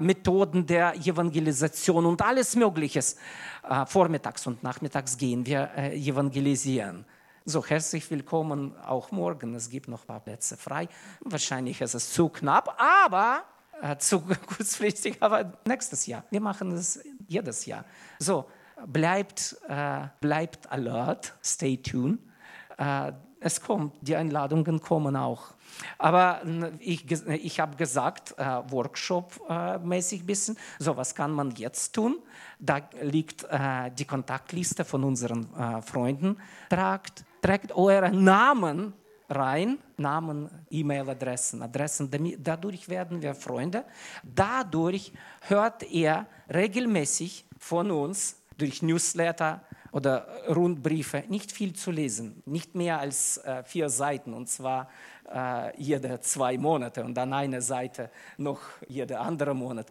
Methoden 0.00 0.66
der 0.66 0.94
Evangelisation 0.94 2.04
und 2.06 2.20
alles 2.22 2.54
Mögliche. 2.56 3.00
vormittags 3.86 4.46
und 4.46 4.62
nachmittags 4.62 5.16
gehen 5.16 5.44
wir 5.46 5.70
evangelisieren. 5.76 7.04
So, 7.46 7.62
herzlich 7.62 8.10
willkommen 8.10 8.74
auch 8.78 9.10
morgen. 9.10 9.54
Es 9.54 9.68
gibt 9.68 9.86
noch 9.86 10.04
ein 10.04 10.06
paar 10.06 10.20
Plätze 10.20 10.56
frei. 10.56 10.88
Wahrscheinlich 11.20 11.78
ist 11.82 11.92
es 11.92 12.10
zu 12.10 12.30
knapp, 12.30 12.74
aber 12.80 13.42
äh, 13.82 13.98
zu 13.98 14.20
kurzfristig, 14.46 15.18
aber 15.20 15.52
nächstes 15.66 16.06
Jahr. 16.06 16.24
Wir 16.30 16.40
machen 16.40 16.72
es 16.72 17.04
jedes 17.28 17.66
Jahr. 17.66 17.84
So, 18.18 18.46
bleibt, 18.86 19.58
äh, 19.68 20.06
bleibt 20.22 20.72
alert, 20.72 21.34
stay 21.42 21.76
tuned. 21.76 22.18
Äh, 22.78 23.12
es 23.40 23.60
kommt, 23.60 23.92
die 24.00 24.16
Einladungen 24.16 24.80
kommen 24.80 25.14
auch. 25.14 25.52
Aber 25.98 26.40
ich, 26.78 27.04
ich 27.10 27.60
habe 27.60 27.76
gesagt, 27.76 28.34
äh, 28.38 28.42
Workshop-mäßig 28.70 30.22
ein 30.22 30.26
bisschen, 30.26 30.56
so 30.78 30.96
was 30.96 31.14
kann 31.14 31.30
man 31.30 31.50
jetzt 31.50 31.94
tun? 31.94 32.20
Da 32.58 32.80
liegt 33.02 33.44
äh, 33.50 33.90
die 33.90 34.06
Kontaktliste 34.06 34.86
von 34.86 35.04
unseren 35.04 35.54
äh, 35.54 35.82
Freunden. 35.82 36.38
Tragt 36.70 37.26
trägt 37.44 37.72
eure 37.72 38.10
Namen 38.10 38.94
rein, 39.28 39.78
Namen, 39.98 40.48
E-Mail-Adressen, 40.70 41.60
Adressen. 41.60 42.08
Dadurch 42.38 42.88
werden 42.88 43.20
wir 43.20 43.34
Freunde. 43.34 43.84
Dadurch 44.22 45.12
hört 45.42 45.82
ihr 45.90 46.26
regelmäßig 46.52 47.44
von 47.58 47.90
uns 47.90 48.40
durch 48.56 48.80
Newsletter 48.80 49.62
oder 49.94 50.26
Rundbriefe 50.48 51.22
nicht 51.28 51.52
viel 51.52 51.72
zu 51.72 51.92
lesen, 51.92 52.42
nicht 52.46 52.74
mehr 52.74 52.98
als 52.98 53.36
äh, 53.38 53.62
vier 53.62 53.88
Seiten 53.88 54.34
und 54.34 54.48
zwar 54.48 54.90
äh, 55.32 55.80
jede 55.80 56.20
zwei 56.20 56.58
Monate 56.58 57.04
und 57.04 57.14
dann 57.14 57.32
eine 57.32 57.62
Seite 57.62 58.10
noch 58.36 58.58
jede 58.88 59.20
andere 59.20 59.54
Monat. 59.54 59.86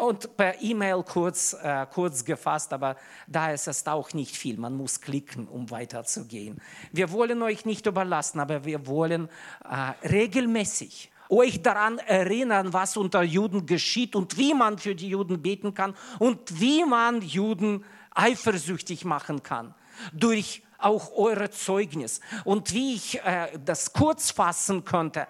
Und 0.00 0.36
per 0.36 0.62
E-Mail 0.62 1.02
kurz, 1.02 1.56
äh, 1.60 1.84
kurz 1.92 2.24
gefasst, 2.24 2.72
aber 2.72 2.94
da 3.26 3.50
ist 3.50 3.66
es 3.66 3.84
auch 3.88 4.12
nicht 4.12 4.36
viel. 4.36 4.56
Man 4.56 4.76
muss 4.76 5.00
klicken, 5.00 5.48
um 5.48 5.68
weiterzugehen. 5.68 6.60
Wir 6.92 7.10
wollen 7.10 7.42
euch 7.42 7.64
nicht 7.64 7.86
überlassen, 7.86 8.38
aber 8.38 8.64
wir 8.64 8.86
wollen 8.86 9.28
äh, 9.68 10.06
regelmäßig 10.06 11.10
euch 11.28 11.62
daran 11.62 11.98
erinnern, 11.98 12.72
was 12.72 12.96
unter 12.96 13.22
Juden 13.22 13.66
geschieht 13.66 14.14
und 14.14 14.36
wie 14.36 14.54
man 14.54 14.78
für 14.78 14.94
die 14.94 15.08
Juden 15.08 15.42
beten 15.42 15.74
kann 15.74 15.94
und 16.20 16.60
wie 16.60 16.84
man 16.84 17.22
Juden 17.22 17.84
eifersüchtig 18.14 19.04
machen 19.04 19.42
kann. 19.42 19.74
Durch 20.12 20.62
auch 20.78 21.12
eure 21.12 21.50
Zeugnis. 21.50 22.20
Und 22.44 22.72
wie 22.72 22.94
ich 22.94 23.20
äh, 23.22 23.58
das 23.64 23.92
kurz 23.92 24.30
fassen 24.30 24.84
könnte, 24.84 25.26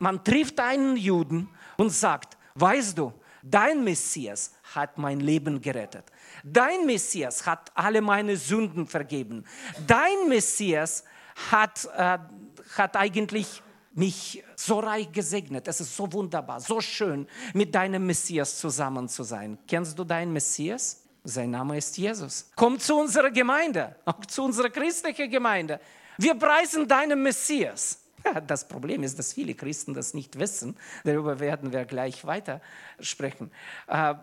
man 0.00 0.22
trifft 0.24 0.60
einen 0.60 0.96
Juden 0.96 1.48
und 1.76 1.90
sagt, 1.90 2.36
weißt 2.54 2.98
du, 2.98 3.12
dein 3.42 3.84
Messias 3.84 4.52
hat 4.74 4.98
mein 4.98 5.20
Leben 5.20 5.60
gerettet. 5.60 6.04
Dein 6.44 6.86
Messias 6.86 7.46
hat 7.46 7.70
alle 7.74 8.00
meine 8.00 8.36
Sünden 8.36 8.86
vergeben. 8.86 9.44
Dein 9.86 10.28
Messias 10.28 11.04
hat, 11.50 11.88
äh, 11.96 12.18
hat 12.76 12.96
eigentlich 12.96 13.62
mich 13.92 14.44
so 14.54 14.78
reich 14.78 15.10
gesegnet. 15.10 15.66
Es 15.66 15.80
ist 15.80 15.96
so 15.96 16.12
wunderbar, 16.12 16.60
so 16.60 16.80
schön, 16.80 17.26
mit 17.52 17.74
deinem 17.74 18.06
Messias 18.06 18.58
zusammen 18.58 19.08
zu 19.08 19.24
sein. 19.24 19.58
Kennst 19.66 19.98
du 19.98 20.04
deinen 20.04 20.32
Messias? 20.32 21.07
Sein 21.28 21.50
Name 21.50 21.76
ist 21.76 21.98
Jesus. 21.98 22.50
Komm 22.56 22.78
zu 22.78 22.96
unserer 22.96 23.30
Gemeinde, 23.30 23.96
auch 24.06 24.24
zu 24.24 24.44
unserer 24.44 24.70
christlichen 24.70 25.30
Gemeinde. 25.30 25.78
Wir 26.16 26.34
preisen 26.34 26.88
deinen 26.88 27.22
Messias. 27.22 28.02
Ja, 28.24 28.40
das 28.40 28.66
Problem 28.66 29.02
ist, 29.02 29.18
dass 29.18 29.34
viele 29.34 29.54
Christen 29.54 29.92
das 29.92 30.14
nicht 30.14 30.38
wissen. 30.38 30.74
Darüber 31.04 31.38
werden 31.38 31.70
wir 31.70 31.84
gleich 31.84 32.24
weiter 32.24 32.62
sprechen. 32.98 33.50
Äh, 33.88 34.14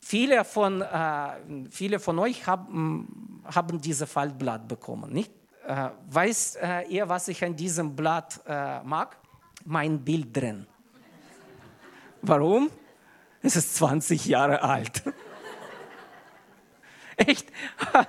viele, 0.00 0.42
von, 0.44 0.80
äh, 0.80 1.28
viele 1.70 2.00
von 2.00 2.18
euch 2.18 2.46
haben, 2.46 3.42
haben 3.44 3.78
dieses 3.82 4.10
Faltblatt 4.10 4.66
bekommen, 4.66 5.12
nicht? 5.12 5.32
Äh, 5.66 5.90
weißt 6.08 6.56
äh, 6.62 6.82
ihr, 6.88 7.06
was 7.10 7.28
ich 7.28 7.44
an 7.44 7.54
diesem 7.54 7.94
Blatt 7.94 8.40
äh, 8.46 8.82
mag? 8.82 9.18
Mein 9.66 10.02
Bild 10.02 10.34
drin. 10.34 10.66
Warum? 12.22 12.70
Es 13.42 13.54
ist 13.54 13.76
20 13.76 14.24
Jahre 14.24 14.62
alt. 14.62 15.02
Echt? 17.16 17.50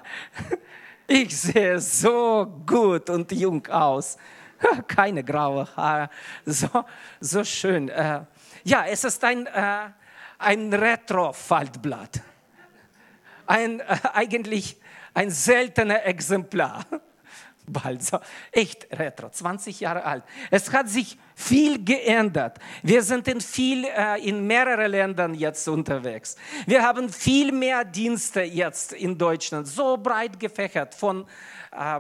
Ich 1.07 1.37
sehe 1.37 1.79
so 1.79 2.63
gut 2.65 3.11
und 3.11 3.31
jung 3.31 3.67
aus. 3.67 4.17
Keine 4.87 5.23
graue 5.23 5.67
Haare. 5.75 6.09
So, 6.45 6.67
so 7.19 7.43
schön. 7.43 7.89
Äh, 7.89 8.21
ja, 8.63 8.85
es 8.87 9.03
ist 9.03 9.23
ein, 9.23 9.45
äh, 9.45 9.89
ein 10.39 10.73
Retro-Faltblatt. 10.73 12.21
Ein, 13.45 13.81
äh, 13.81 13.97
eigentlich 14.13 14.77
ein 15.13 15.29
seltener 15.29 16.03
Exemplar. 16.05 16.83
Bald 17.67 18.03
so. 18.03 18.19
Echt 18.51 18.87
retro, 18.91 19.29
20 19.29 19.79
Jahre 19.79 20.03
alt. 20.03 20.23
Es 20.51 20.71
hat 20.71 20.89
sich 20.89 21.17
viel 21.35 21.83
geändert. 21.83 22.59
Wir 22.81 23.03
sind 23.03 23.27
in, 23.27 23.41
viel, 23.41 23.85
äh, 23.85 24.25
in 24.27 24.47
mehreren 24.47 24.89
Ländern 24.89 25.33
jetzt 25.33 25.67
unterwegs. 25.67 26.35
Wir 26.65 26.81
haben 26.81 27.09
viel 27.09 27.51
mehr 27.51 27.83
Dienste 27.83 28.41
jetzt 28.41 28.93
in 28.93 29.17
Deutschland, 29.17 29.67
so 29.67 29.97
breit 29.97 30.39
gefächert 30.39 30.95
von, 30.95 31.25
äh, 31.71 31.99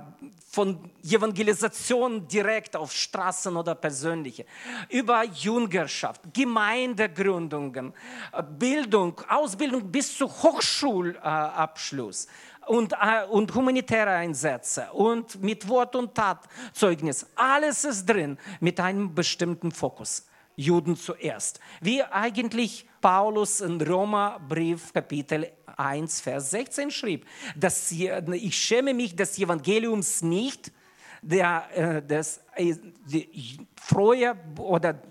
von 0.49 0.89
Evangelisation 1.03 2.27
direkt 2.29 2.77
auf 2.77 2.93
Straßen 2.93 3.55
oder 3.57 3.75
persönliche, 3.75 4.45
über 4.89 5.25
Jüngerschaft, 5.25 6.21
Gemeindegründungen, 6.33 7.93
äh, 8.31 8.41
Bildung, 8.41 9.19
Ausbildung 9.27 9.91
bis 9.91 10.17
zu 10.17 10.27
Hochschulabschluss 10.27 12.25
äh, 12.25 12.29
und 12.67 13.55
humanitäre 13.55 14.11
Einsätze 14.11 14.87
und 14.93 15.41
mit 15.41 15.67
Wort 15.67 15.95
und 15.95 16.15
Tat 16.15 16.39
Zeugnis. 16.73 17.25
Alles 17.35 17.85
ist 17.85 18.05
drin 18.05 18.37
mit 18.59 18.79
einem 18.79 19.13
bestimmten 19.13 19.71
Fokus. 19.71 20.25
Juden 20.55 20.95
zuerst. 20.95 21.59
Wie 21.81 22.01
eigentlich 22.03 22.87
Paulus 23.01 23.61
in 23.61 23.81
Roma 23.81 24.39
Brief 24.47 24.93
Kapitel 24.93 25.51
1, 25.77 26.21
Vers 26.21 26.51
16 26.51 26.91
schrieb, 26.91 27.25
dass 27.55 27.91
ich 27.91 28.57
schäme 28.57 28.93
mich 28.93 29.15
des 29.15 29.37
Evangeliums 29.37 30.21
nicht, 30.21 30.71
der, 31.21 31.67
äh, 31.73 32.01
des, 32.01 32.41
äh, 32.55 32.75
die, 33.05 33.59
frohe 33.75 34.35
oder 34.57 35.01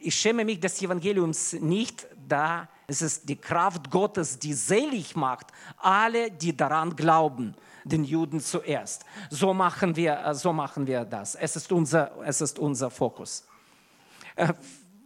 ich 0.00 0.14
schäme 0.14 0.44
mich 0.44 0.60
des 0.60 0.80
Evangeliums 0.80 1.52
nicht, 1.54 2.06
da 2.26 2.68
es 2.92 3.00
ist 3.00 3.28
die 3.28 3.36
Kraft 3.36 3.90
Gottes, 3.90 4.38
die 4.38 4.52
selig 4.52 5.16
macht, 5.16 5.46
alle, 5.78 6.30
die 6.30 6.54
daran 6.54 6.94
glauben, 6.94 7.54
den 7.84 8.04
Juden 8.04 8.38
zuerst. 8.38 9.06
So 9.30 9.54
machen 9.54 9.96
wir, 9.96 10.18
äh, 10.18 10.34
so 10.34 10.52
machen 10.52 10.86
wir 10.86 11.06
das. 11.06 11.34
Es 11.34 11.56
ist 11.56 11.72
unser, 11.72 12.12
es 12.24 12.42
ist 12.42 12.58
unser 12.58 12.90
Fokus. 12.90 13.46
Äh, 14.36 14.52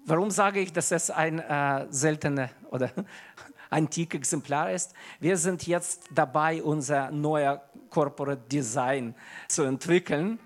warum 0.04 0.30
sage 0.32 0.60
ich, 0.60 0.72
dass 0.72 0.90
es 0.90 1.10
ein 1.10 1.38
äh, 1.38 1.86
seltener 1.90 2.50
oder 2.72 2.90
antike 3.70 4.18
Exemplar 4.18 4.72
ist? 4.72 4.92
Wir 5.20 5.36
sind 5.36 5.64
jetzt 5.66 6.08
dabei, 6.12 6.62
unser 6.62 7.12
neuer 7.12 7.62
Corporate 7.88 8.42
Design 8.48 9.14
zu 9.46 9.62
entwickeln. 9.62 10.40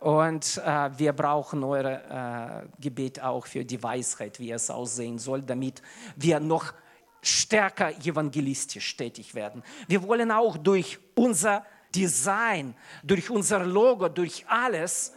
Und 0.00 0.62
äh, 0.64 0.90
wir 0.96 1.12
brauchen 1.12 1.64
eure 1.64 2.64
äh, 2.70 2.80
Gebet 2.80 3.20
auch 3.20 3.46
für 3.46 3.64
die 3.64 3.82
Weisheit, 3.82 4.38
wie 4.38 4.52
es 4.52 4.70
aussehen 4.70 5.18
soll, 5.18 5.42
damit 5.42 5.82
wir 6.14 6.38
noch 6.38 6.72
stärker 7.20 7.90
evangelistisch 8.04 8.96
tätig 8.96 9.34
werden. 9.34 9.62
Wir 9.88 10.02
wollen 10.04 10.30
auch 10.30 10.56
durch 10.56 10.98
unser 11.16 11.64
Design, 11.92 12.74
durch 13.02 13.28
unser 13.28 13.64
Logo, 13.64 14.08
durch 14.08 14.44
alles 14.48 15.12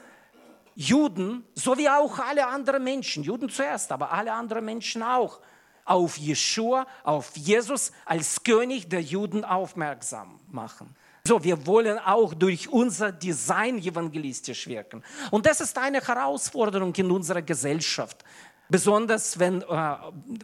Juden, 0.75 1.45
so 1.53 1.77
wie 1.77 1.89
auch 1.89 2.17
alle 2.17 2.47
anderen 2.47 2.83
Menschen, 2.83 3.23
Juden 3.23 3.49
zuerst, 3.49 3.91
aber 3.91 4.11
alle 4.11 4.33
anderen 4.33 4.65
Menschen 4.65 5.03
auch, 5.03 5.41
auf 5.83 6.17
Jeshua, 6.17 6.87
auf 7.03 7.35
Jesus 7.35 7.91
als 8.05 8.43
König 8.43 8.87
der 8.87 9.01
Juden 9.01 9.43
aufmerksam 9.43 10.39
machen. 10.49 10.95
So, 11.25 11.43
wir 11.43 11.65
wollen 11.67 11.99
auch 11.99 12.33
durch 12.33 12.67
unser 12.67 13.11
Design 13.11 13.77
evangelistisch 13.77 14.67
wirken. 14.67 15.03
Und 15.29 15.45
das 15.45 15.61
ist 15.61 15.77
eine 15.77 16.01
Herausforderung 16.01 16.93
in 16.95 17.11
unserer 17.11 17.43
Gesellschaft. 17.43 18.23
Besonders 18.69 19.37
wenn, 19.37 19.61
äh, 19.61 19.95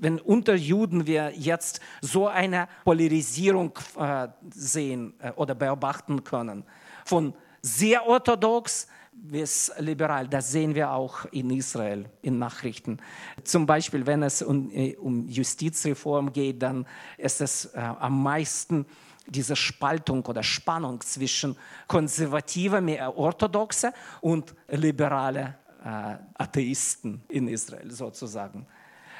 wenn 0.02 0.20
unter 0.20 0.54
Juden 0.54 1.08
wir 1.08 1.32
jetzt 1.34 1.80
so 2.02 2.28
eine 2.28 2.68
Polarisierung 2.84 3.72
äh, 3.98 4.28
sehen 4.54 5.14
äh, 5.20 5.32
oder 5.32 5.56
beobachten 5.56 6.24
können. 6.24 6.64
Von 7.06 7.34
sehr 7.62 8.06
orthodox 8.06 8.88
bis 9.14 9.72
liberal. 9.80 10.28
Das 10.28 10.52
sehen 10.52 10.76
wir 10.76 10.92
auch 10.92 11.26
in 11.32 11.50
Israel 11.50 12.06
in 12.22 12.38
Nachrichten. 12.38 12.98
Zum 13.44 13.66
Beispiel, 13.66 14.06
wenn 14.06 14.22
es 14.24 14.42
um, 14.42 14.70
äh, 14.72 14.96
um 14.98 15.28
Justizreform 15.28 16.32
geht, 16.32 16.62
dann 16.62 16.86
ist 17.18 17.42
es 17.42 17.66
äh, 17.66 17.80
am 17.80 18.22
meisten 18.22 18.86
diese 19.28 19.56
Spaltung 19.56 20.26
oder 20.26 20.44
Spannung 20.44 21.02
zwischen 21.02 21.58
konservativer, 21.88 22.82
mehr 22.82 23.18
orthodoxe 23.18 23.94
und 24.22 24.56
liberale 24.70 25.56
äh, 25.84 26.16
Atheisten 26.36 27.24
in 27.30 27.48
Israel 27.48 27.92
sozusagen. 27.92 28.66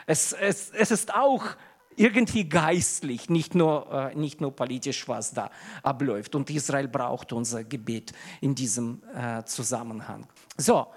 Es, 0.06 0.34
es, 0.34 0.72
es 0.72 0.92
ist 0.92 1.14
auch 1.14 1.44
irgendwie 1.98 2.48
geistlich, 2.48 3.30
nicht 3.30 3.56
nur, 3.56 3.92
äh, 3.92 4.16
nicht 4.16 4.40
nur 4.40 4.56
politisch, 4.56 5.08
was 5.08 5.34
da 5.34 5.50
abläuft. 5.84 6.36
Und 6.36 6.50
Israel 6.50 6.88
braucht 6.88 7.34
unser 7.34 7.64
Gebet 7.64 8.14
in 8.40 8.56
diesem 8.56 9.02
äh, 9.16 9.44
Zusammenhang. 9.44 10.28
So, 10.56 10.88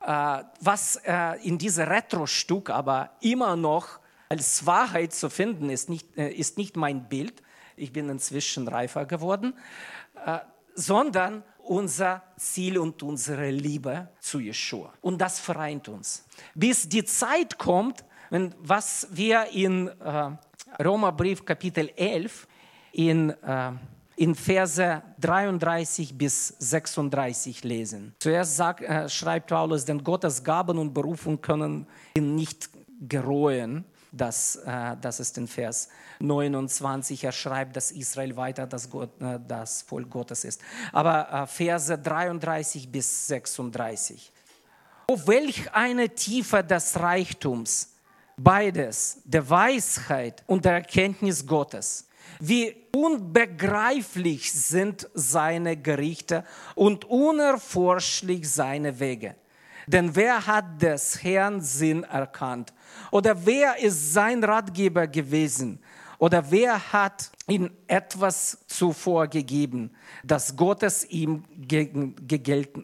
äh, 0.00 0.42
was 0.60 0.96
äh, 1.04 1.46
in 1.46 1.58
diesem 1.58 1.84
Retro-Stück 1.86 2.70
aber 2.70 3.10
immer 3.20 3.54
noch 3.54 4.00
als 4.28 4.66
Wahrheit 4.66 5.12
zu 5.12 5.30
finden 5.30 5.70
ist, 5.70 5.88
nicht, 5.88 6.16
äh, 6.16 6.30
ist 6.30 6.58
nicht 6.58 6.76
mein 6.76 7.08
Bild, 7.08 7.42
ich 7.76 7.92
bin 7.92 8.08
inzwischen 8.08 8.66
reifer 8.68 9.06
geworden, 9.06 9.54
äh, 10.24 10.38
sondern 10.74 11.42
unser 11.58 12.22
Ziel 12.36 12.78
und 12.78 13.02
unsere 13.02 13.50
Liebe 13.50 14.08
zu 14.20 14.38
Yeshua. 14.38 14.92
Und 15.00 15.20
das 15.20 15.40
vereint 15.40 15.88
uns. 15.88 16.24
Bis 16.54 16.88
die 16.88 17.04
Zeit 17.04 17.58
kommt, 17.58 18.04
wenn, 18.30 18.54
was 18.58 19.08
wir 19.10 19.46
in 19.52 19.88
äh, 19.88 20.30
Römerbrief 20.82 21.44
Kapitel 21.44 21.90
11 21.96 22.46
in, 22.92 23.30
äh, 23.30 23.72
in 24.16 24.34
Verse 24.34 25.02
33 25.20 26.16
bis 26.16 26.48
36 26.58 27.64
lesen. 27.64 28.14
Zuerst 28.18 28.56
sagt, 28.56 28.82
äh, 28.82 29.08
schreibt 29.08 29.48
Paulus, 29.48 29.84
denn 29.84 30.02
Gottes 30.02 30.42
Gaben 30.42 30.78
und 30.78 30.92
Berufung 30.94 31.40
können 31.40 31.86
ihn 32.16 32.34
nicht 32.34 32.70
gereuen. 33.00 33.84
Das, 34.16 34.56
äh, 34.56 34.96
das 35.00 35.20
ist 35.20 35.36
in 35.38 35.46
Vers 35.46 35.88
29. 36.20 37.24
Er 37.24 37.32
schreibt, 37.32 37.76
dass 37.76 37.90
Israel 37.90 38.36
weiter 38.36 38.66
das, 38.66 38.88
Gott, 38.88 39.10
äh, 39.20 39.38
das 39.46 39.82
Volk 39.82 40.10
Gottes 40.10 40.44
ist. 40.44 40.60
Aber 40.92 41.30
äh, 41.32 41.46
Verse 41.46 41.98
33 41.98 42.90
bis 42.90 43.26
36. 43.28 44.32
Oh, 45.08 45.20
welch 45.26 45.72
eine 45.72 46.08
Tiefe 46.08 46.64
des 46.64 46.98
Reichtums, 46.98 47.92
beides, 48.36 49.20
der 49.24 49.48
Weisheit 49.48 50.42
und 50.46 50.64
der 50.64 50.72
Erkenntnis 50.72 51.46
Gottes. 51.46 52.08
Wie 52.40 52.74
unbegreiflich 52.94 54.52
sind 54.52 55.08
seine 55.14 55.76
Gerichte 55.76 56.44
und 56.74 57.04
unerforschlich 57.04 58.50
seine 58.50 58.98
Wege. 58.98 59.36
Denn 59.86 60.16
wer 60.16 60.46
hat 60.46 60.82
des 60.82 61.22
Herrn 61.22 61.60
Sinn 61.60 62.02
erkannt? 62.02 62.72
Oder 63.10 63.34
wer 63.44 63.78
ist 63.78 64.12
sein 64.12 64.42
Ratgeber 64.42 65.06
gewesen? 65.06 65.78
Oder 66.18 66.50
wer 66.50 66.92
hat 66.92 67.30
ihm 67.46 67.70
etwas 67.86 68.58
zuvor 68.66 69.26
gegeben, 69.26 69.90
das 70.24 70.56
Gottes 70.56 71.04
ihm 71.10 71.44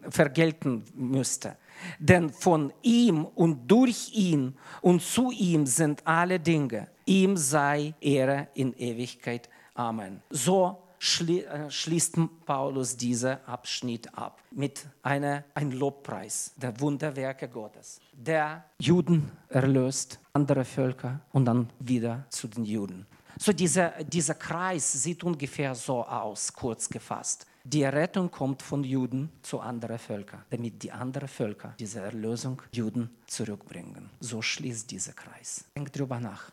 vergelten 0.09 0.83
müsste? 0.93 1.57
Denn 1.99 2.29
von 2.29 2.71
ihm 2.81 3.25
und 3.25 3.67
durch 3.67 4.11
ihn 4.13 4.55
und 4.81 5.01
zu 5.01 5.31
ihm 5.31 5.65
sind 5.65 6.05
alle 6.05 6.39
Dinge. 6.39 6.87
Ihm 7.05 7.35
sei 7.35 7.93
Ehre 7.99 8.47
in 8.53 8.73
Ewigkeit. 8.77 9.49
Amen. 9.73 10.21
So 10.29 10.82
schließt 11.03 12.15
Paulus 12.45 12.95
diesen 12.95 13.37
Abschnitt 13.45 14.17
ab 14.17 14.41
mit 14.51 14.85
einer, 15.01 15.43
einem 15.53 15.71
Lobpreis 15.73 16.53
der 16.55 16.79
Wunderwerke 16.79 17.49
Gottes, 17.49 17.99
der 18.13 18.63
Juden 18.79 19.29
erlöst, 19.49 20.19
andere 20.31 20.63
Völker 20.63 21.19
und 21.33 21.45
dann 21.45 21.69
wieder 21.79 22.25
zu 22.29 22.47
den 22.47 22.63
Juden. 22.63 23.05
So 23.37 23.51
dieser, 23.51 24.03
dieser 24.03 24.35
Kreis 24.35 24.93
sieht 24.93 25.23
ungefähr 25.23 25.75
so 25.75 26.05
aus, 26.05 26.53
kurz 26.53 26.87
gefasst. 26.87 27.47
Die 27.65 27.81
Errettung 27.81 28.29
kommt 28.29 28.61
von 28.61 28.83
Juden 28.83 29.29
zu 29.41 29.59
anderen 29.59 29.97
Völkern, 29.97 30.43
damit 30.49 30.83
die 30.83 30.91
anderen 30.91 31.27
Völker 31.27 31.73
diese 31.79 32.01
Erlösung 32.01 32.61
Juden 32.71 33.09
zurückbringen. 33.25 34.09
So 34.19 34.41
schließt 34.41 34.91
dieser 34.91 35.13
Kreis. 35.13 35.65
Denk 35.75 35.91
drüber 35.91 36.19
nach. 36.19 36.51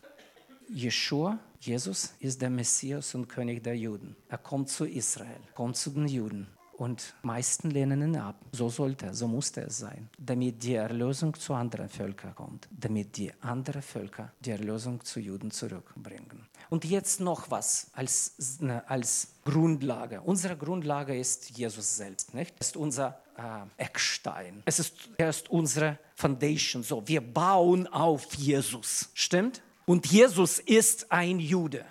Jeshua, 0.73 1.37
Jesus, 1.59 2.13
ist 2.19 2.41
der 2.41 2.49
Messias 2.49 3.13
und 3.13 3.27
König 3.27 3.63
der 3.63 3.77
Juden. 3.77 4.15
Er 4.29 4.37
kommt 4.37 4.69
zu 4.69 4.85
Israel, 4.85 5.41
kommt 5.53 5.75
zu 5.75 5.89
den 5.89 6.07
Juden. 6.07 6.47
Und 6.77 7.13
meisten 7.21 7.69
lehnen 7.69 8.01
ihn 8.01 8.17
ab. 8.17 8.37
So 8.53 8.67
sollte, 8.67 9.13
so 9.13 9.27
musste 9.27 9.61
es 9.61 9.77
sein, 9.77 10.09
damit 10.17 10.63
die 10.63 10.73
Erlösung 10.73 11.35
zu 11.35 11.53
anderen 11.53 11.89
Völkern 11.89 12.33
kommt, 12.33 12.67
damit 12.71 13.17
die 13.17 13.31
anderen 13.41 13.83
Völker 13.83 14.31
die 14.39 14.49
Erlösung 14.49 15.03
zu 15.03 15.19
Juden 15.19 15.51
zurückbringen. 15.51 16.47
Und 16.71 16.85
jetzt 16.85 17.19
noch 17.19 17.51
was 17.51 17.91
als, 17.93 18.59
ne, 18.61 18.89
als 18.89 19.27
Grundlage. 19.45 20.21
Unsere 20.21 20.57
Grundlage 20.57 21.15
ist 21.15 21.51
Jesus 21.51 21.97
selbst, 21.97 22.33
nicht? 22.33 22.55
ist 22.59 22.75
unser 22.75 23.19
äh, 23.37 23.83
Eckstein. 23.83 24.63
Es 24.65 24.79
ist, 24.79 25.09
er 25.17 25.29
ist 25.29 25.51
unsere 25.51 25.99
Foundation. 26.15 26.81
So, 26.81 27.07
wir 27.07 27.21
bauen 27.21 27.85
auf 27.87 28.33
Jesus, 28.33 29.09
stimmt? 29.13 29.61
Und 29.85 30.07
Jesus 30.07 30.59
ist 30.59 31.11
ein 31.11 31.39
Jude. 31.39 31.85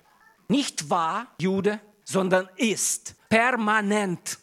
Nicht 0.49 0.91
wahr 0.91 1.29
Jude, 1.41 1.81
sondern 2.05 2.49
ist 2.57 3.15
permanent. 3.29 4.39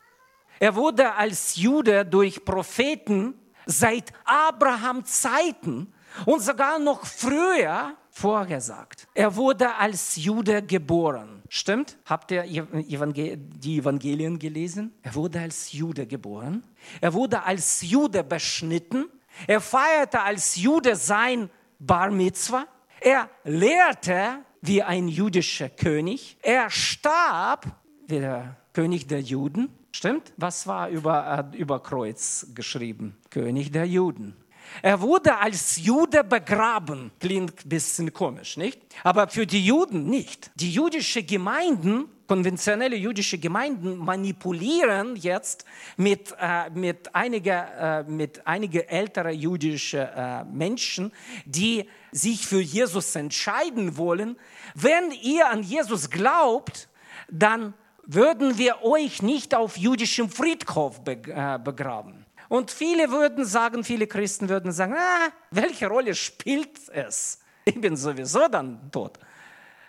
Er 0.59 0.75
wurde 0.75 1.13
als 1.13 1.55
Jude 1.55 2.05
durch 2.05 2.43
Propheten 2.43 3.35
seit 3.65 4.13
Abraham 4.25 5.05
Zeiten 5.05 5.93
und 6.25 6.41
sogar 6.41 6.79
noch 6.79 7.05
früher 7.05 7.95
vorgesagt. 8.09 9.07
Er 9.13 9.35
wurde 9.35 9.75
als 9.75 10.15
Jude 10.15 10.63
geboren. 10.63 11.43
Stimmt? 11.49 11.97
Habt 12.05 12.31
ihr 12.31 12.43
die 12.43 13.77
Evangelien 13.77 14.39
gelesen? 14.39 14.93
Er 15.03 15.13
wurde 15.13 15.41
als 15.41 15.71
Jude 15.71 16.07
geboren. 16.07 16.63
Er 16.99 17.13
wurde 17.13 17.43
als 17.43 17.81
Jude 17.81 18.23
beschnitten. 18.23 19.05
Er 19.45 19.61
feierte 19.61 20.21
als 20.21 20.55
Jude 20.55 20.95
sein 20.95 21.49
Bar 21.79 22.09
Mitzvah. 22.09 22.65
Er 23.07 23.29
lehrte 23.45 24.43
wie 24.61 24.83
ein 24.83 25.07
jüdischer 25.07 25.69
König. 25.69 26.37
Er 26.41 26.69
starb 26.69 27.65
wie 28.05 28.19
der 28.19 28.57
König 28.73 29.07
der 29.07 29.21
Juden. 29.21 29.69
Stimmt? 29.93 30.33
Was 30.35 30.67
war 30.67 30.89
über, 30.89 31.49
äh, 31.53 31.57
über 31.57 31.81
Kreuz 31.81 32.47
geschrieben? 32.53 33.15
König 33.29 33.71
der 33.71 33.85
Juden. 33.87 34.35
Er 34.81 35.01
wurde 35.01 35.37
als 35.37 35.77
Jude 35.83 36.23
begraben. 36.23 37.11
Klingt 37.19 37.65
ein 37.65 37.69
bisschen 37.69 38.13
komisch, 38.13 38.57
nicht? 38.57 38.79
Aber 39.03 39.27
für 39.27 39.45
die 39.45 39.65
Juden 39.65 40.05
nicht. 40.09 40.51
Die 40.55 40.71
jüdischen 40.71 41.25
Gemeinden, 41.25 42.05
konventionelle 42.27 42.95
jüdische 42.95 43.37
Gemeinden, 43.37 43.97
manipulieren 43.97 45.15
jetzt 45.15 45.65
mit, 45.95 46.35
äh, 46.39 46.69
mit 46.71 47.15
einigen 47.15 47.63
äh, 47.79 48.03
mit 48.03 48.45
einige 48.45 48.87
ältere 48.89 49.31
jüdische 49.31 50.11
äh, 50.15 50.43
Menschen, 50.43 51.11
die 51.45 51.89
sich 52.11 52.45
für 52.45 52.61
Jesus 52.61 53.15
entscheiden 53.15 53.97
wollen. 53.97 54.37
Wenn 54.75 55.11
ihr 55.11 55.49
an 55.49 55.63
Jesus 55.63 56.09
glaubt, 56.09 56.89
dann 57.29 57.73
würden 58.07 58.57
wir 58.57 58.83
euch 58.83 59.21
nicht 59.21 59.53
auf 59.53 59.77
jüdischem 59.77 60.29
Friedhof 60.29 61.01
äh, 61.05 61.59
begraben. 61.59 62.16
Und 62.49 62.71
viele 62.71 63.11
würden 63.11 63.45
sagen, 63.45 63.83
viele 63.83 64.07
Christen 64.07 64.49
würden 64.49 64.71
sagen, 64.71 64.93
ah, 64.97 65.29
welche 65.51 65.87
Rolle 65.87 66.15
spielt 66.15 66.89
es? 66.89 67.39
Ich 67.65 67.79
bin 67.79 67.95
sowieso 67.95 68.47
dann 68.47 68.91
tot. 68.91 69.19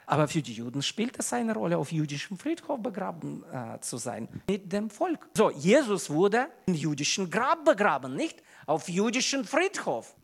Aber 0.06 0.26
für 0.26 0.40
die 0.40 0.54
Juden 0.54 0.82
spielt 0.82 1.18
es 1.18 1.32
eine 1.34 1.52
Rolle, 1.52 1.76
auf 1.76 1.92
jüdischem 1.92 2.38
Friedhof 2.38 2.80
begraben 2.82 3.44
äh, 3.52 3.78
zu 3.80 3.98
sein, 3.98 4.26
mit 4.48 4.72
dem 4.72 4.88
Volk. 4.88 5.28
So, 5.36 5.50
Jesus 5.50 6.08
wurde 6.08 6.48
im 6.66 6.74
jüdischen 6.74 7.30
Grab 7.30 7.64
begraben, 7.64 8.16
nicht 8.16 8.42
auf 8.64 8.88
jüdischen 8.88 9.44
Friedhof. 9.44 10.14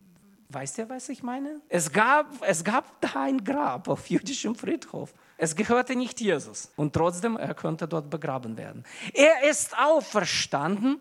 Weißt 0.49 0.79
ihr, 0.79 0.89
was 0.89 1.09
ich 1.11 1.23
meine? 1.23 1.61
Es 1.69 1.93
gab, 1.93 2.27
es 2.43 2.65
gab 2.65 3.01
da 3.03 3.25
ein 3.25 3.45
Grab 3.45 3.89
auf 3.89 4.09
jüdischem 4.09 4.55
Friedhof. 4.55 5.13
Es 5.37 5.55
gehörte 5.55 5.97
nicht 5.97 6.21
Jesus. 6.21 6.71
Und 6.77 6.95
trotzdem, 6.95 7.37
er 7.37 7.55
konnte 7.55 7.87
dort 7.87 8.09
begraben 8.09 8.57
werden. 8.57 8.85
Er 9.13 9.49
ist 9.51 9.77
auferstanden 9.79 11.01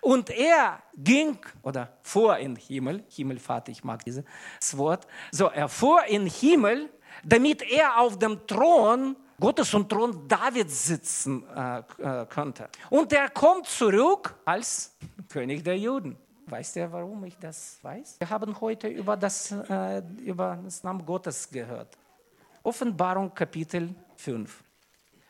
und 0.00 0.30
er 0.30 0.82
ging 0.96 1.38
oder 1.62 1.96
fuhr 2.02 2.36
in 2.38 2.54
den 2.54 2.62
Himmel, 2.62 3.04
Himmelfahrt, 3.08 3.68
ich 3.68 3.84
mag 3.84 4.04
dieses 4.04 4.24
Wort, 4.72 5.06
so 5.30 5.46
er 5.46 5.68
fuhr 5.68 6.04
in 6.04 6.22
den 6.22 6.30
Himmel, 6.30 6.90
damit 7.22 7.62
er 7.62 7.98
auf 8.00 8.18
dem 8.18 8.46
Thron 8.46 9.16
Gottes 9.40 9.74
und 9.74 9.88
Thron 9.88 10.28
Davids 10.28 10.86
sitzen 10.86 11.44
äh, 11.48 11.78
äh, 11.98 12.26
konnte. 12.26 12.68
Und 12.90 13.12
er 13.12 13.28
kommt 13.30 13.66
zurück 13.66 14.34
als 14.44 14.96
König 15.28 15.64
der 15.64 15.76
Juden. 15.76 16.16
Weißt 16.46 16.76
du, 16.76 16.92
warum 16.92 17.24
ich 17.24 17.36
das 17.38 17.78
weiß? 17.82 18.16
Wir 18.20 18.30
haben 18.30 18.60
heute 18.60 18.88
über 18.88 19.16
das, 19.16 19.50
äh, 19.50 20.02
über 20.24 20.58
das 20.62 20.82
Namen 20.82 21.04
Gottes 21.04 21.48
gehört. 21.50 21.96
Offenbarung 22.62 23.34
Kapitel 23.34 23.94
5. 24.16 24.62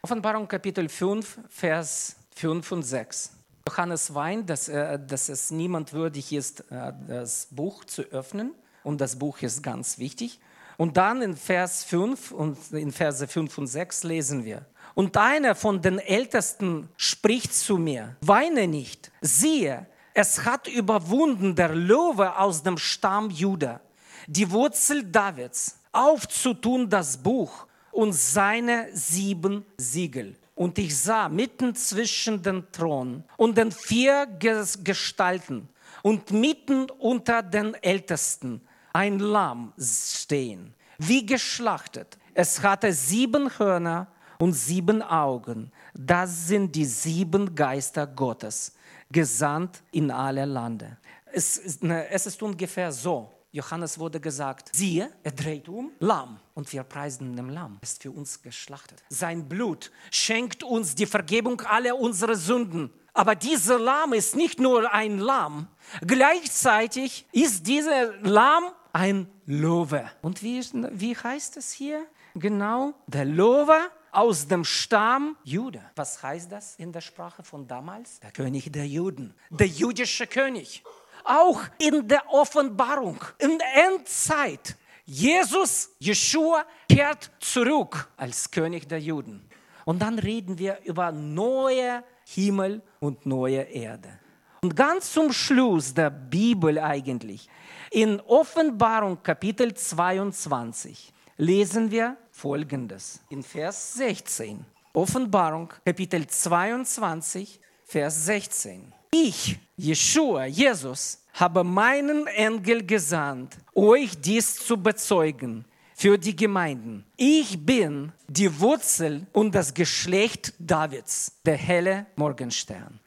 Offenbarung 0.03 0.47
Kapitel 0.47 0.89
5, 0.89 1.41
Vers 1.49 2.17
5 2.35 2.73
und 2.73 2.83
6. 2.83 3.33
Johannes 3.67 4.15
weint, 4.15 4.51
dass, 4.51 4.69
äh, 4.69 4.99
dass 4.99 5.29
es 5.29 5.51
niemand 5.51 5.93
würdig 5.93 6.33
ist, 6.33 6.71
äh, 6.71 6.93
das 7.09 7.49
Buch 7.51 7.85
zu 7.85 8.03
öffnen. 8.03 8.55
Und 8.83 9.01
das 9.01 9.19
Buch 9.19 9.41
ist 9.41 9.63
ganz 9.63 9.99
wichtig. 9.99 10.39
Und 10.77 10.97
dann 10.97 11.23
in 11.23 11.37
Vers 11.37 11.85
5 11.85 12.33
und 12.33 12.59
in 12.73 12.93
Verse 12.93 13.27
5 13.27 13.57
und 13.57 13.67
6 13.67 14.03
lesen 14.05 14.45
wir. 14.45 14.67
Und 14.95 15.17
einer 15.17 15.55
von 15.55 15.81
den 15.81 15.99
Ältesten 15.99 16.89
spricht 16.97 17.55
zu 17.55 17.79
mir, 17.79 18.17
weine 18.21 18.69
nicht, 18.69 19.11
siehe, 19.21 19.87
es 20.13 20.45
hat 20.45 20.69
überwunden 20.69 21.57
der 21.57 21.75
Löwe 21.75 22.39
aus 22.39 22.63
dem 22.63 22.77
Stamm 22.77 23.31
Juda, 23.31 23.81
die 24.27 24.51
Wurzel 24.51 25.05
Davids, 25.05 25.79
aufzutun 25.91 26.91
das 26.91 27.17
Buch 27.17 27.67
und 27.93 28.13
seine 28.13 28.89
sieben 28.93 29.65
Siegel. 29.77 30.37
Und 30.55 30.79
ich 30.79 30.97
sah 30.97 31.29
mitten 31.29 31.75
zwischen 31.75 32.43
den 32.43 32.71
Thron 32.71 33.25
und 33.37 33.59
den 33.59 33.73
vier 33.73 34.27
Gestalten 34.39 35.69
und 36.03 36.31
mitten 36.31 36.89
unter 36.91 37.43
den 37.43 37.75
Ältesten 37.75 38.61
ein 38.93 39.19
Lamm 39.19 39.73
stehen, 39.79 40.75
wie 40.99 41.27
geschlachtet. 41.27 42.17
Es 42.35 42.63
hatte 42.63 42.93
sieben 42.93 43.51
Hörner 43.59 44.07
und 44.39 44.53
sieben 44.53 45.03
Augen. 45.03 45.73
Das 45.93 46.49
sind 46.49 46.75
die 46.75 46.85
sieben 46.85 47.55
Geister 47.55 48.07
Gottes, 48.07 48.73
gesandt 49.11 49.83
in 49.91 50.11
alle 50.11 50.45
Lande. 50.45 50.99
Es 51.33 51.59
ist, 51.59 51.83
es 51.83 52.27
ist 52.27 52.43
ungefähr 52.43 52.93
so. 52.93 53.34
Johannes 53.55 54.01
wurde 54.01 54.19
gesagt, 54.19 54.71
siehe, 54.75 55.13
er 55.23 55.31
dreht 55.31 55.69
um, 55.69 55.93
Lamm. 56.01 56.41
Und 56.55 56.73
wir 56.73 56.83
preisen 56.83 57.37
dem 57.37 57.51
Lamm, 57.51 57.79
ist 57.83 58.03
für 58.03 58.11
uns 58.11 58.43
geschlachtet. 58.43 59.01
Sein 59.09 59.49
Blut 59.49 59.93
schenkt 60.11 60.65
uns 60.65 60.97
die 60.97 61.07
Vergebung 61.07 61.61
aller 61.61 61.97
unserer 61.97 62.35
Sünden. 62.35 62.93
Aber 63.13 63.37
dieser 63.37 63.79
Lamm 63.79 64.13
ist 64.13 64.35
nicht 64.35 64.59
nur 64.59 64.93
ein 64.93 65.19
Lamm, 65.19 65.69
gleichzeitig 66.05 67.29
ist 67.31 67.65
dieser 67.69 68.17
Lamm 68.23 68.65
ein 68.93 69.29
Löwe. 69.47 70.11
Und 70.21 70.43
wie, 70.43 70.61
wie 70.91 71.17
heißt 71.17 71.57
es 71.57 71.71
hier? 71.71 72.05
Genau, 72.35 72.93
der 73.07 73.25
Löwe 73.25 73.79
aus 74.11 74.49
dem 74.49 74.65
Stamm 74.65 75.37
Jude. 75.45 75.81
Was 75.95 76.21
heißt 76.21 76.51
das 76.51 76.75
in 76.75 76.91
der 76.91 77.03
Sprache 77.03 77.45
von 77.45 77.69
damals? 77.69 78.19
Der 78.19 78.33
König 78.33 78.73
der 78.73 78.89
Juden, 78.89 79.33
der 79.51 79.69
jüdische 79.69 80.27
König 80.27 80.83
auch 81.25 81.61
in 81.79 82.07
der 82.07 82.33
Offenbarung, 82.33 83.19
in 83.39 83.59
der 83.59 83.87
Endzeit. 83.89 84.77
Jesus, 85.05 85.91
Jeshua, 85.99 86.65
kehrt 86.89 87.31
zurück 87.41 88.09
als 88.17 88.51
König 88.51 88.89
der 88.89 89.01
Juden. 89.01 89.49
Und 89.85 90.01
dann 90.01 90.19
reden 90.19 90.59
wir 90.59 90.79
über 90.85 91.13
neue 91.13 92.05
Himmel 92.27 92.83
und 93.01 93.27
neue 93.27 93.63
Erde. 93.63 94.19
Und 94.63 94.75
ganz 94.75 95.13
zum 95.13 95.31
Schluss 95.31 95.93
der 95.93 96.09
Bibel 96.09 96.79
eigentlich, 96.79 97.51
in 97.91 98.19
Offenbarung 98.21 99.23
Kapitel 99.23 99.75
22, 99.75 101.13
lesen 101.37 101.91
wir 101.91 102.17
Folgendes 102.31 103.21
in 103.29 103.43
Vers 103.43 103.95
16. 103.95 104.65
Offenbarung 104.95 105.73
Kapitel 105.85 106.27
22, 106.27 107.61
Vers 107.85 108.25
16. 108.25 108.93
Ich, 109.17 109.61
Jeshua, 109.77 110.47
Jesus, 110.47 111.25
habe 111.35 111.63
meinen 111.63 112.27
Engel 112.27 112.85
gesandt, 112.85 113.57
euch 113.73 114.21
dies 114.21 114.57
zu 114.57 114.77
bezeugen 114.77 115.65
für 115.95 116.19
die 116.19 116.35
Gemeinden. 116.35 117.07
Ich 117.17 117.65
bin 117.65 118.11
die 118.27 118.59
Wurzel 118.59 119.25
und 119.33 119.55
das 119.55 119.73
Geschlecht 119.73 120.53
Davids, 120.59 121.31
der 121.47 121.57
helle 121.57 122.07
Morgenstern. 122.17 122.99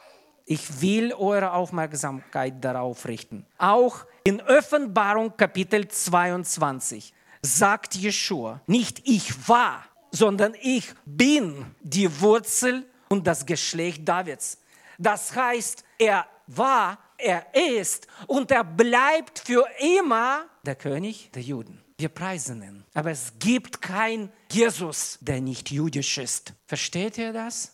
Ich 0.45 0.79
will 0.79 1.11
eure 1.11 1.51
Aufmerksamkeit 1.51 2.63
darauf 2.63 3.05
richten. 3.05 3.45
Auch 3.57 4.05
in 4.23 4.39
Offenbarung 4.39 5.35
Kapitel 5.35 5.89
22 5.89 7.13
sagt 7.41 7.95
Jeshua, 7.95 8.61
nicht 8.65 9.01
ich 9.03 9.49
war, 9.49 9.83
sondern 10.11 10.55
ich 10.61 10.85
bin 11.05 11.65
die 11.81 12.09
Wurzel 12.21 12.85
und 13.09 13.27
das 13.27 13.45
Geschlecht 13.45 14.07
Davids. 14.07 14.57
Das 14.97 15.35
heißt, 15.35 15.83
er 15.99 16.25
war, 16.47 16.99
er 17.17 17.45
ist 17.53 18.07
und 18.27 18.51
er 18.51 18.63
bleibt 18.63 19.39
für 19.39 19.65
immer 19.97 20.45
der 20.63 20.75
König 20.75 21.31
der 21.31 21.41
Juden. 21.41 21.83
Wir 21.97 22.09
preisen 22.09 22.61
ihn. 22.61 22.83
Aber 22.93 23.11
es 23.11 23.33
gibt 23.39 23.81
kein 23.81 24.31
Jesus, 24.51 25.17
der 25.21 25.41
nicht 25.41 25.71
jüdisch 25.71 26.17
ist. 26.19 26.53
Versteht 26.67 27.17
ihr 27.17 27.33
das? 27.33 27.73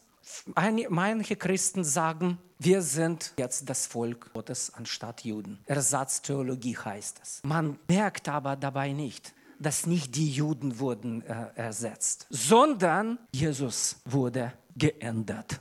Manche 0.90 1.36
Christen 1.36 1.84
sagen, 1.84 2.40
wir 2.58 2.82
sind 2.82 3.34
jetzt 3.38 3.70
das 3.70 3.86
Volk 3.88 4.32
Gottes 4.34 4.74
anstatt 4.74 5.26
Juden. 5.26 5.60
Ersatztheologie 5.66 6.78
heißt 6.78 7.20
es. 7.22 7.42
Man 7.44 7.78
merkt 7.90 8.30
aber 8.30 8.56
dabei 8.56 8.94
nicht, 8.94 9.34
dass 9.60 9.86
nicht 9.86 10.16
die 10.16 10.32
Juden 10.32 10.80
wurden 10.80 11.22
äh, 11.24 11.48
ersetzt, 11.56 12.28
sondern 12.30 13.20
Jesus 13.34 13.98
wurde 14.06 14.54
geändert. 14.76 15.60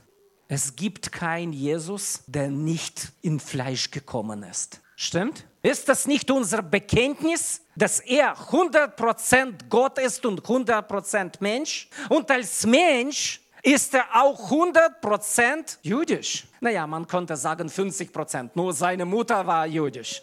Es 0.55 0.75
gibt 0.75 1.11
keinen 1.11 1.51
Jesus, 1.51 2.21
der 2.27 2.47
nicht 2.47 3.11
in 3.23 3.39
Fleisch 3.39 3.89
gekommen 3.89 4.43
ist. 4.43 4.81
Stimmt? 4.95 5.47
Ist 5.63 5.89
das 5.89 6.05
nicht 6.05 6.29
unser 6.29 6.61
Bekenntnis, 6.61 7.61
dass 7.75 7.99
er 7.99 8.37
100% 8.37 9.67
Gott 9.67 9.97
ist 9.97 10.23
und 10.27 10.43
100% 10.43 11.37
Mensch? 11.39 11.89
Und 12.07 12.29
als 12.29 12.67
Mensch 12.67 13.41
ist 13.63 13.95
er 13.95 14.05
auch 14.13 14.51
100% 14.51 15.79
jüdisch. 15.81 16.45
Naja, 16.59 16.85
man 16.85 17.07
konnte 17.07 17.35
sagen 17.35 17.67
50%, 17.67 18.51
nur 18.53 18.73
seine 18.73 19.05
Mutter 19.05 19.47
war 19.47 19.65
jüdisch. 19.65 20.21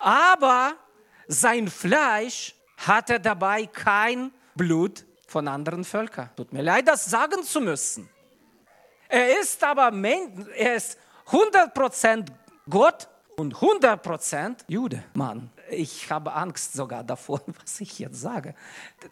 Aber 0.00 0.72
sein 1.28 1.68
Fleisch 1.68 2.52
hatte 2.78 3.20
dabei 3.20 3.66
kein 3.66 4.32
Blut 4.56 5.04
von 5.28 5.46
anderen 5.46 5.84
Völkern. 5.84 6.30
Tut 6.34 6.52
mir 6.52 6.62
leid, 6.62 6.88
das 6.88 7.04
sagen 7.04 7.44
zu 7.44 7.60
müssen. 7.60 8.10
Er 9.12 9.38
ist 9.40 9.62
aber 9.62 9.92
er 9.92 10.74
ist 10.74 10.98
100% 11.30 12.28
Gott 12.70 13.08
und 13.36 13.54
100% 13.54 14.56
Jude. 14.68 15.04
Mann, 15.12 15.50
ich 15.68 16.10
habe 16.10 16.32
Angst 16.32 16.72
sogar 16.72 17.04
davor, 17.04 17.42
was 17.62 17.78
ich 17.82 17.98
jetzt 17.98 18.22
sage. 18.22 18.54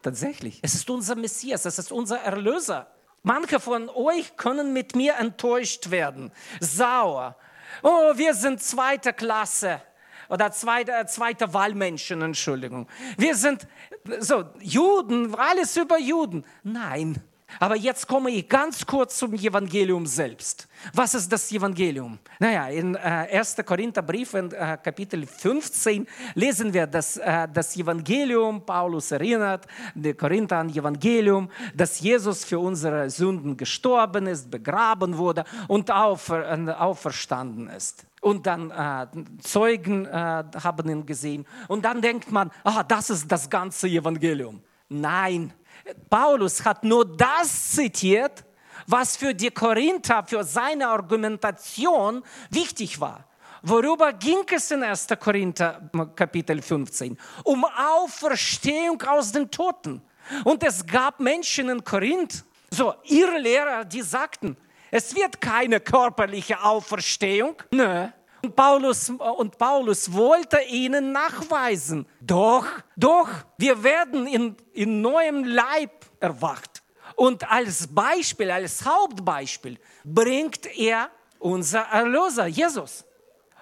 Tatsächlich, 0.00 0.60
es 0.62 0.72
ist 0.72 0.88
unser 0.88 1.16
Messias, 1.16 1.66
es 1.66 1.78
ist 1.78 1.92
unser 1.92 2.18
Erlöser. 2.20 2.86
Manche 3.22 3.60
von 3.60 3.90
euch 3.90 4.38
können 4.38 4.72
mit 4.72 4.96
mir 4.96 5.16
enttäuscht 5.16 5.90
werden, 5.90 6.32
sauer. 6.60 7.36
Oh, 7.82 8.16
wir 8.16 8.32
sind 8.32 8.62
zweite 8.62 9.12
Klasse 9.12 9.82
oder 10.30 10.50
zweite, 10.50 10.92
äh, 10.92 11.04
zweite 11.04 11.52
Wahlmenschen, 11.52 12.22
Entschuldigung. 12.22 12.88
Wir 13.18 13.36
sind 13.36 13.68
so 14.20 14.44
Juden, 14.60 15.34
alles 15.34 15.76
über 15.76 15.98
Juden. 15.98 16.46
Nein, 16.62 17.22
aber 17.58 17.76
jetzt 17.76 18.06
komme 18.06 18.30
ich 18.30 18.48
ganz 18.48 18.86
kurz 18.86 19.18
zum 19.18 19.34
Evangelium 19.34 20.06
selbst. 20.06 20.68
Was 20.94 21.14
ist 21.14 21.30
das 21.30 21.50
Evangelium? 21.52 22.18
Naja, 22.38 22.68
in 22.68 22.94
äh, 22.94 22.98
1. 22.98 23.56
Korintherbrief, 23.66 24.34
in, 24.34 24.52
äh, 24.52 24.78
Kapitel 24.82 25.26
15, 25.26 26.06
lesen 26.34 26.72
wir, 26.72 26.86
dass 26.86 27.16
äh, 27.16 27.48
das 27.52 27.76
Evangelium, 27.76 28.64
Paulus 28.64 29.10
erinnert, 29.10 29.66
die 29.94 30.14
Korinther 30.14 30.58
an 30.58 30.70
Evangelium, 30.70 31.50
dass 31.74 32.00
Jesus 32.00 32.44
für 32.44 32.58
unsere 32.58 33.10
Sünden 33.10 33.56
gestorben 33.56 34.26
ist, 34.26 34.50
begraben 34.50 35.16
wurde 35.16 35.44
und 35.68 35.90
aufer, 35.90 36.50
äh, 36.50 36.70
auferstanden 36.72 37.68
ist. 37.68 38.06
Und 38.20 38.46
dann 38.46 38.70
äh, 38.70 39.06
Zeugen 39.42 40.06
äh, 40.06 40.10
haben 40.12 40.88
ihn 40.88 41.06
gesehen. 41.06 41.46
Und 41.68 41.84
dann 41.84 42.02
denkt 42.02 42.30
man, 42.30 42.50
ah, 42.64 42.82
das 42.82 43.10
ist 43.10 43.30
das 43.30 43.48
ganze 43.48 43.88
Evangelium. 43.88 44.62
Nein, 44.88 45.52
Paulus 46.08 46.64
hat 46.64 46.84
nur 46.84 47.04
das 47.16 47.72
zitiert, 47.72 48.44
was 48.86 49.16
für 49.16 49.34
die 49.34 49.50
Korinther, 49.50 50.24
für 50.26 50.44
seine 50.44 50.88
Argumentation 50.88 52.22
wichtig 52.50 53.00
war. 53.00 53.24
Worüber 53.62 54.12
ging 54.12 54.42
es 54.50 54.70
in 54.70 54.82
1. 54.82 55.08
Korinther 55.18 55.90
Kapitel 56.16 56.62
15? 56.62 57.18
Um 57.44 57.64
Auferstehung 57.64 59.00
aus 59.02 59.32
den 59.32 59.50
Toten. 59.50 60.02
Und 60.44 60.62
es 60.62 60.86
gab 60.86 61.20
Menschen 61.20 61.68
in 61.68 61.84
Korinth, 61.84 62.44
so 62.70 62.94
ihre 63.04 63.38
Lehrer, 63.38 63.84
die 63.84 64.02
sagten, 64.02 64.56
es 64.90 65.14
wird 65.14 65.40
keine 65.40 65.80
körperliche 65.80 66.62
Auferstehung. 66.62 67.56
Nö, 67.70 68.08
und 68.42 68.56
Paulus, 68.56 69.10
und 69.10 69.58
Paulus 69.58 70.12
wollte 70.12 70.60
ihnen 70.62 71.12
nachweisen, 71.12 72.06
doch, 72.20 72.66
doch, 72.96 73.28
wir 73.58 73.82
werden 73.82 74.26
in, 74.26 74.56
in 74.72 75.00
neuem 75.00 75.44
Leib 75.44 76.06
erwacht. 76.20 76.82
Und 77.16 77.50
als 77.50 77.86
Beispiel, 77.86 78.50
als 78.50 78.84
Hauptbeispiel 78.84 79.78
bringt 80.04 80.66
er 80.78 81.10
unser 81.38 81.80
Erlöser, 81.80 82.46
Jesus. 82.46 83.04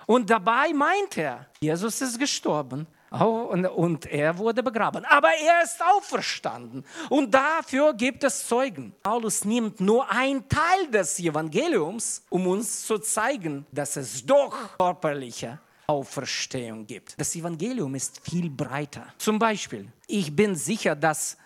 Und 0.06 0.30
dabei 0.30 0.72
meint 0.72 1.16
er, 1.16 1.46
Jesus 1.60 2.00
ist 2.00 2.18
gestorben 2.18 2.86
und 3.11 4.07
er 4.07 4.37
wurde 4.37 4.62
begraben. 4.62 5.05
Aber 5.07 5.29
er 5.29 5.62
ist 5.62 5.83
auferstanden. 5.83 6.85
Und 7.09 7.33
dafür 7.33 7.94
gibt 7.94 8.25
es 8.25 8.47
Zeugen. 8.47 8.94
Paulus 9.03 9.44
nimmt 9.44 9.81
nur 9.81 10.11
einen 10.11 10.49
Teil 10.49 10.90
des 10.92 11.18
Evangeliums, 11.18 12.23
um 12.29 12.47
uns 12.47 12.87
zu 12.87 12.99
zeigen, 12.99 13.66
dass 13.73 13.97
es 13.97 14.25
doch 14.25 14.77
körperliche 14.79 15.59
Auferstehung 15.87 16.87
gibt. 16.87 17.18
Das 17.18 17.35
Evangelium 17.35 17.94
ist 17.94 18.21
viel 18.21 18.51
breiter. 18.51 19.07
Zum 19.16 19.38
Beispiel, 19.38 19.88
ich 20.07 20.35
bin 20.35 20.55
sicher, 20.55 20.94
dass 20.94 21.38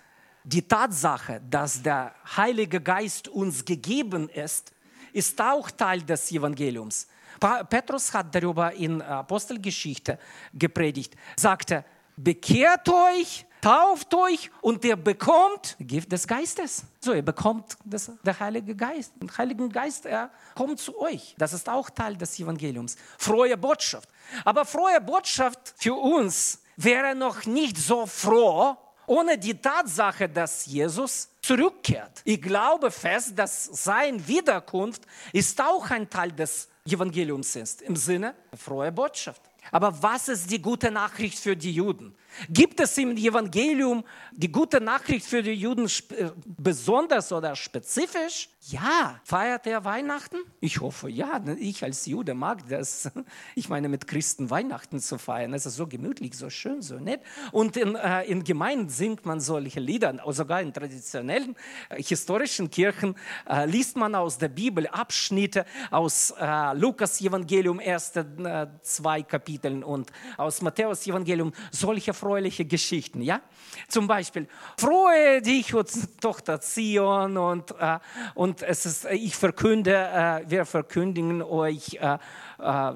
die 0.42 0.66
Tatsache, 0.66 1.40
dass 1.48 1.81
der 1.81 2.12
Heilige 2.37 2.81
Geist 2.81 3.29
uns 3.29 3.64
gegeben 3.64 4.29
ist, 4.29 4.72
ist 5.12 5.40
auch 5.40 5.70
Teil 5.70 6.03
des 6.03 6.33
Evangeliums. 6.33 7.07
Petrus 7.40 8.12
hat 8.12 8.34
darüber 8.34 8.72
in 8.72 9.00
Apostelgeschichte 9.02 10.18
gepredigt, 10.52 11.14
sagte, 11.36 11.84
bekehrt 12.16 12.88
euch, 12.88 13.46
tauft 13.60 14.12
euch 14.14 14.50
und 14.60 14.84
ihr 14.84 14.96
bekommt 14.96 15.76
Gift 15.78 16.12
des 16.12 16.26
Geistes. 16.26 16.84
So, 17.00 17.14
ihr 17.14 17.22
bekommt 17.22 17.76
das, 17.84 18.10
der 18.22 18.38
Heilige 18.38 18.74
Geist. 18.74 19.12
Den 19.20 19.36
Heiligen 19.36 19.70
Geist, 19.70 20.06
er 20.06 20.30
kommt 20.54 20.78
zu 20.80 20.98
euch. 21.00 21.34
Das 21.38 21.52
ist 21.52 21.68
auch 21.68 21.88
Teil 21.90 22.16
des 22.16 22.38
Evangeliums. 22.38 22.96
Frohe 23.18 23.56
Botschaft. 23.56 24.08
Aber 24.44 24.64
frohe 24.64 25.00
Botschaft 25.00 25.74
für 25.76 25.94
uns 25.94 26.60
wäre 26.76 27.14
noch 27.14 27.46
nicht 27.46 27.78
so 27.78 28.06
froh, 28.06 28.76
ohne 29.06 29.36
die 29.38 29.54
Tatsache, 29.54 30.28
dass 30.28 30.66
Jesus 30.66 31.28
zurückkehrt. 31.40 32.22
Ich 32.24 32.40
glaube 32.40 32.90
fest, 32.90 33.32
dass 33.36 33.64
sein 33.64 34.26
Wiederkunft 34.26 35.02
ist 35.32 35.60
auch 35.60 35.90
ein 35.90 36.08
Teil 36.08 36.32
des 36.32 36.68
Evangeliums 36.84 37.54
ist, 37.56 37.82
im 37.82 37.96
Sinne 37.96 38.34
frohe 38.54 38.90
Botschaft. 38.90 39.42
Aber 39.70 40.02
was 40.02 40.28
ist 40.28 40.50
die 40.50 40.60
gute 40.60 40.90
Nachricht 40.90 41.38
für 41.38 41.56
die 41.56 41.72
Juden? 41.72 42.14
Gibt 42.48 42.80
es 42.80 42.96
im 42.98 43.16
Evangelium 43.16 44.04
die 44.32 44.50
gute 44.50 44.80
Nachricht 44.80 45.26
für 45.26 45.42
die 45.42 45.52
Juden 45.52 45.86
äh, 45.86 46.30
besonders 46.44 47.32
oder 47.32 47.54
spezifisch? 47.56 48.48
Ja. 48.68 49.20
Feiert 49.24 49.66
er 49.66 49.84
Weihnachten? 49.84 50.36
Ich 50.60 50.80
hoffe 50.80 51.10
ja. 51.10 51.42
Ich 51.58 51.82
als 51.82 52.06
Jude 52.06 52.34
mag 52.34 52.68
das. 52.68 53.10
Ich 53.54 53.68
meine, 53.68 53.88
mit 53.88 54.06
Christen 54.06 54.50
Weihnachten 54.50 55.00
zu 55.00 55.18
feiern. 55.18 55.52
Es 55.52 55.66
ist 55.66 55.76
so 55.76 55.86
gemütlich, 55.86 56.34
so 56.36 56.48
schön, 56.48 56.80
so 56.80 56.96
nett. 56.96 57.20
Und 57.50 57.76
in, 57.76 57.96
äh, 57.96 58.22
in 58.24 58.44
Gemeinden 58.44 58.88
singt 58.88 59.26
man 59.26 59.40
solche 59.40 59.80
Lieder. 59.80 60.14
Sogar 60.28 60.62
in 60.62 60.72
traditionellen 60.72 61.56
äh, 61.88 62.02
historischen 62.02 62.70
Kirchen 62.70 63.14
äh, 63.48 63.66
liest 63.66 63.96
man 63.96 64.14
aus 64.14 64.38
der 64.38 64.48
Bibel 64.48 64.86
Abschnitte 64.86 65.64
aus 65.90 66.32
äh, 66.38 66.74
Lukas 66.74 67.20
Evangelium, 67.20 67.80
erste 67.80 68.20
äh, 68.20 68.66
zwei 68.82 69.22
Kapiteln 69.22 69.84
und 69.84 70.10
aus 70.36 70.62
Matthäus 70.62 71.06
Evangelium 71.06 71.52
solche 71.70 72.14
erfreuliche 72.22 72.64
Geschichten, 72.64 73.20
ja? 73.20 73.40
Zum 73.88 74.06
Beispiel, 74.06 74.46
freue 74.78 75.42
dich, 75.42 75.74
Tochter 76.20 76.61
Zion, 76.61 77.37
und, 77.37 77.72
äh, 77.80 77.98
und 78.35 78.62
es 78.62 78.87
ist, 78.87 79.06
ich 79.06 79.35
verkünde, 79.35 79.92
äh, 79.92 80.44
wir 80.48 80.64
verkündigen 80.64 81.42
euch 81.42 81.94
äh, 81.94 82.18
äh 82.58 82.92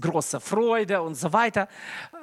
große 0.00 0.40
Freude 0.40 1.02
und 1.02 1.14
so 1.14 1.32
weiter. 1.32 1.68
Äh, 2.12 2.16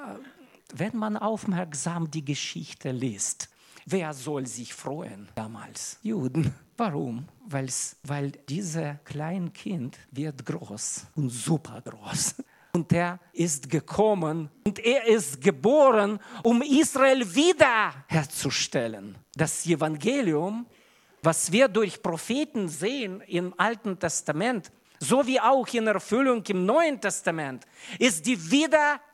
wenn 0.74 0.98
man 0.98 1.16
aufmerksam 1.16 2.10
die 2.10 2.26
Geschichte 2.26 2.92
liest, 2.92 3.50
wer 3.86 4.14
soll 4.14 4.48
sich 4.48 4.74
freuen 4.74 5.30
damals? 5.36 6.00
Juden. 6.02 6.56
Warum? 6.76 7.28
Weil's, 7.46 7.98
weil 8.04 8.32
dieses 8.50 8.96
kleine 9.06 9.52
Kind 9.52 9.98
wird 10.12 10.46
groß 10.46 11.08
und 11.16 11.30
super 11.30 11.82
groß 11.82 12.36
und 12.78 12.94
er 12.94 13.20
ist 13.34 13.72
gekommen 13.72 14.52
und 14.64 14.78
er 14.78 15.08
ist 15.08 15.42
geboren, 15.42 16.20
um 16.44 16.62
Israel 16.62 17.26
wiederherzustellen. 17.34 19.18
Das 19.36 19.66
Evangelium, 19.66 20.68
was 21.24 21.52
wir 21.52 21.68
durch 21.70 22.04
Propheten 22.04 22.70
sehen 22.70 23.22
im 23.22 23.52
Alten 23.58 23.98
Testament, 23.98 24.72
so 25.00 25.26
wie 25.26 25.40
auch 25.40 25.68
in 25.74 25.88
Erfüllung 25.88 26.44
im 26.46 26.68
Neuen 26.68 27.02
Testament, 27.02 27.66
ist 27.98 28.24
die 28.28 28.40
Wiederherstellung 28.52 29.07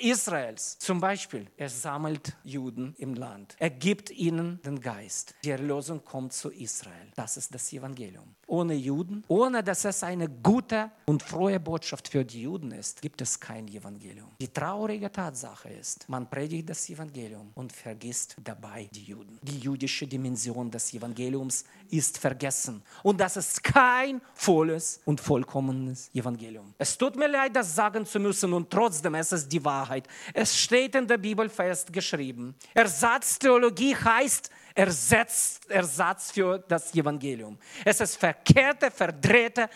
Israels. 0.00 0.78
Zum 0.78 1.00
Beispiel, 1.00 1.46
er 1.56 1.68
sammelt 1.68 2.36
Juden 2.44 2.94
im 2.98 3.14
Land. 3.14 3.56
Er 3.58 3.70
gibt 3.70 4.10
ihnen 4.10 4.60
den 4.62 4.80
Geist. 4.80 5.34
Die 5.44 5.50
Erlösung 5.50 6.04
kommt 6.04 6.32
zu 6.32 6.50
Israel. 6.50 7.12
Das 7.14 7.36
ist 7.36 7.54
das 7.54 7.72
Evangelium. 7.72 8.34
Ohne 8.46 8.74
Juden, 8.74 9.24
ohne 9.28 9.62
dass 9.62 9.84
es 9.84 10.02
eine 10.02 10.28
gute 10.28 10.90
und 11.06 11.22
frohe 11.22 11.58
Botschaft 11.58 12.08
für 12.08 12.24
die 12.24 12.42
Juden 12.42 12.72
ist, 12.72 13.00
gibt 13.00 13.20
es 13.20 13.38
kein 13.38 13.68
Evangelium. 13.68 14.30
Die 14.40 14.48
traurige 14.48 15.10
Tatsache 15.10 15.68
ist, 15.70 16.08
man 16.08 16.28
predigt 16.28 16.68
das 16.68 16.88
Evangelium 16.88 17.50
und 17.54 17.72
vergisst 17.72 18.36
dabei 18.42 18.88
die 18.92 19.04
Juden. 19.04 19.38
Die 19.42 19.58
jüdische 19.58 20.06
Dimension 20.06 20.70
des 20.70 20.92
Evangeliums 20.92 21.64
ist 21.90 22.18
vergessen. 22.18 22.82
Und 23.02 23.20
das 23.20 23.36
ist 23.36 23.62
kein 23.62 24.20
volles 24.34 25.00
und 25.04 25.20
vollkommenes 25.20 26.10
Evangelium. 26.14 26.74
Es 26.78 26.98
tut 26.98 27.16
mir 27.16 27.28
leid, 27.28 27.54
das 27.54 27.74
sagen 27.74 28.04
zu 28.04 28.18
müssen 28.20 28.52
und 28.52 28.70
trotzdem 28.70 28.95
es 29.04 29.32
ist 29.32 29.48
die 29.48 29.64
Wahrheit. 29.64 30.06
Es 30.32 30.56
steht 30.56 30.94
in 30.94 31.06
der 31.06 31.18
Bibel 31.18 31.48
festgeschrieben. 31.48 32.54
Ersatztheologie 32.74 33.96
heißt, 33.96 34.50
Ersetzt, 34.78 35.70
Ersatz 35.70 36.32
für 36.32 36.58
das 36.58 36.94
Evangelium. 36.94 37.58
Es 37.82 37.98
ist 37.98 38.16
verkehrte, 38.16 38.90
verdrehte, 38.90 39.70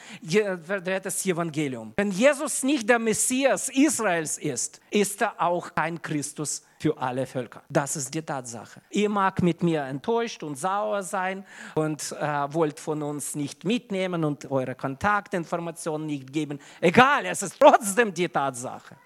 verdrehtes 0.62 1.24
Evangelium. 1.24 1.94
Wenn 1.96 2.11
Jesus 2.11 2.62
nicht 2.62 2.87
der 2.87 2.98
Messias 2.98 3.70
Israels 3.70 4.37
ist, 4.37 4.78
ist 4.90 5.22
er 5.22 5.40
auch 5.40 5.74
kein 5.74 6.02
Christus 6.02 6.62
für 6.78 6.98
alle 6.98 7.24
Völker. 7.24 7.62
Das 7.70 7.96
ist 7.96 8.12
die 8.12 8.20
Tatsache. 8.20 8.83
Ihr 8.90 9.09
mag 9.09 9.42
mit 9.42 9.62
mir 9.62 9.85
enttäuscht 9.85 10.42
und 10.42 10.56
sauer 10.56 11.02
sein 11.02 11.46
und 11.74 12.12
äh, 12.12 12.52
wollt 12.52 12.78
von 12.78 13.02
uns 13.02 13.35
nicht 13.35 13.64
mitnehmen 13.64 14.22
und 14.22 14.50
eure 14.50 14.74
Kontaktinformationen 14.74 16.09
nicht 16.09 16.30
geben. 16.30 16.59
Egal, 16.78 17.24
es 17.24 17.40
ist 17.40 17.59
trotzdem 17.59 18.12
die 18.12 18.28
Tatsache. 18.28 18.96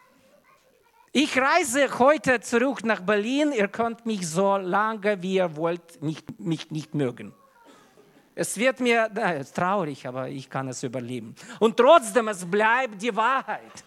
Ich 1.17 1.39
reise 1.39 1.97
heute 2.01 2.41
zurück 2.41 2.85
nach 2.85 3.01
Berlin. 3.01 3.53
Ihr 3.53 3.69
könnt 3.69 4.05
mich 4.05 4.29
so 4.29 4.57
lange, 4.57 5.23
wie 5.23 5.35
ihr 5.35 5.55
wollt, 5.55 6.03
nicht, 6.03 6.41
mich 6.41 6.73
nicht 6.73 6.93
mögen. 6.93 7.33
Es 8.35 8.57
wird 8.57 8.81
mir 8.81 9.09
äh, 9.15 9.45
traurig, 9.45 10.09
aber 10.09 10.29
ich 10.29 10.51
kann 10.51 10.67
es 10.67 10.83
überleben. 10.83 11.37
Und 11.61 11.77
trotzdem, 11.77 12.27
es 12.27 12.45
bleibt 12.45 13.01
die 13.01 13.15
Wahrheit. 13.15 13.85